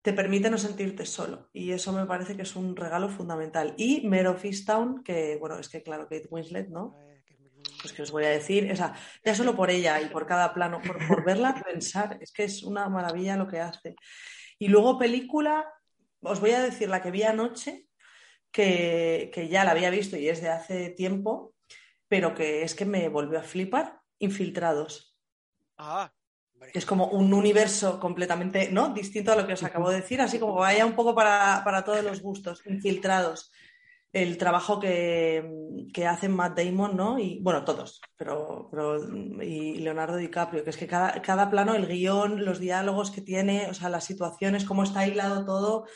[0.02, 3.74] te permite no sentirte solo y eso me parece que es un regalo fundamental.
[3.78, 4.42] Y Mare of
[5.02, 6.94] que bueno, es que claro, Kate Winslet, ¿no?
[7.80, 10.52] Pues que os voy a decir, o sea, ya solo por ella y por cada
[10.52, 13.96] plano, por, por verla pensar, es que es una maravilla lo que hace.
[14.58, 15.66] Y luego película,
[16.20, 17.86] os voy a decir la que vi anoche,
[18.54, 21.54] que, ya la había visto y es de hace tiempo,
[22.08, 25.16] pero que es que me volvió a flipar, Infiltrados.
[25.76, 26.10] Ah,
[26.72, 28.90] es como un universo completamente ¿no?
[28.90, 32.04] distinto a lo que os acabo de decir, así como vaya un poco para, todos
[32.04, 33.52] los gustos, infiltrados.
[34.12, 35.44] El trabajo que,
[35.92, 37.18] que hacen Matt Damon, ¿no?
[37.18, 38.70] Y bueno, todos, pero,
[39.42, 43.68] y Leonardo DiCaprio, que es que cada, cada plano, el guion, los diálogos que tiene,
[43.68, 45.86] o sea, las situaciones, cómo está aislado todo,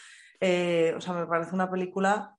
[0.41, 2.38] eh, o sea, me parece una película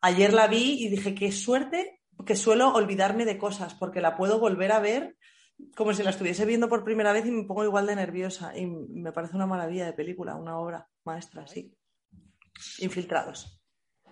[0.00, 4.38] Ayer la vi y dije, qué suerte que suelo olvidarme de cosas, porque la puedo
[4.38, 5.16] volver a ver
[5.76, 8.56] como si la estuviese viendo por primera vez y me pongo igual de nerviosa.
[8.56, 11.74] Y me parece una maravilla de película, una obra maestra, sí.
[12.78, 13.59] Infiltrados.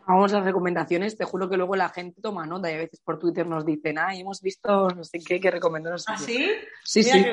[0.08, 2.98] Vamos a las recomendaciones, te juro que luego la gente toma nota y a veces
[3.04, 6.04] por Twitter nos dicen, ah, hemos visto no sé qué, que recomendarnos.
[6.08, 6.48] ¿Ah, sí?
[6.82, 7.26] Sí, sí.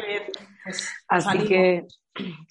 [0.62, 1.88] Pues, Así que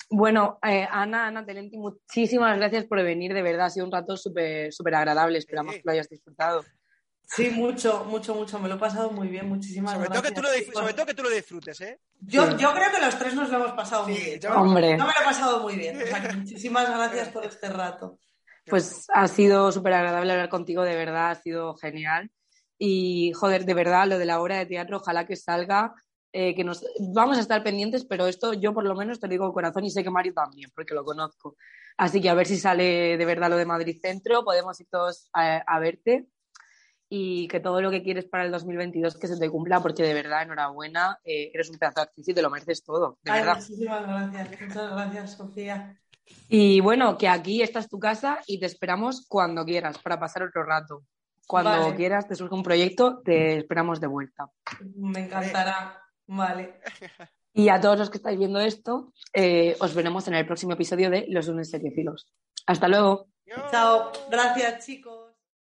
[0.09, 4.17] bueno, eh, Ana, Ana Telenti, muchísimas gracias por venir, de verdad, ha sido un rato
[4.17, 6.65] súper súper agradable, esperamos que lo hayas disfrutado.
[7.27, 10.35] Sí, mucho, mucho, mucho, me lo he pasado muy bien, muchísimas sobre gracias.
[10.35, 12.01] Todo que tú lo sobre todo que tú lo disfrutes, ¿eh?
[12.21, 14.41] Yo, yo creo que los tres nos lo hemos pasado muy bien.
[14.55, 14.97] Hombre.
[14.97, 18.19] No me lo he pasado muy bien, o sea, muchísimas gracias por este rato.
[18.67, 22.31] Pues ha sido súper agradable hablar contigo, de verdad, ha sido genial.
[22.79, 25.95] Y, joder, de verdad, lo de la obra de teatro, ojalá que salga
[26.37, 29.31] eh, que nos vamos a estar pendientes, pero esto yo por lo menos te lo
[29.31, 31.55] digo de corazón y sé que Mario también, porque lo conozco.
[31.97, 35.31] Así que a ver si sale de verdad lo de Madrid Centro, podemos ir todos
[35.33, 36.27] a, verte
[37.09, 40.13] y que todo lo que quieres para el 2022 que se te cumpla, porque de
[40.13, 43.55] verdad, enhorabuena, eh, eres un pedazo de actriz y te lo mereces todo, de verdad.
[43.55, 46.01] Muchísimas gracias, muchas gracias, Sofía.
[46.49, 50.45] Y bueno, que aquí esta es tu casa y te esperamos cuando quieras para pasar
[50.45, 51.03] otro rato.
[51.47, 54.47] Cuando quieras, te surge un proyecto, te esperamos de vuelta.
[54.97, 56.01] Me encantará.
[56.27, 56.81] Vale.
[57.53, 61.09] Y a todos los que estáis viendo esto, eh, os veremos en el próximo episodio
[61.09, 62.27] de Los lunes seriefilos.
[62.67, 63.29] Hasta luego.
[63.71, 64.11] Chao.
[64.31, 65.24] Gracias, chicos.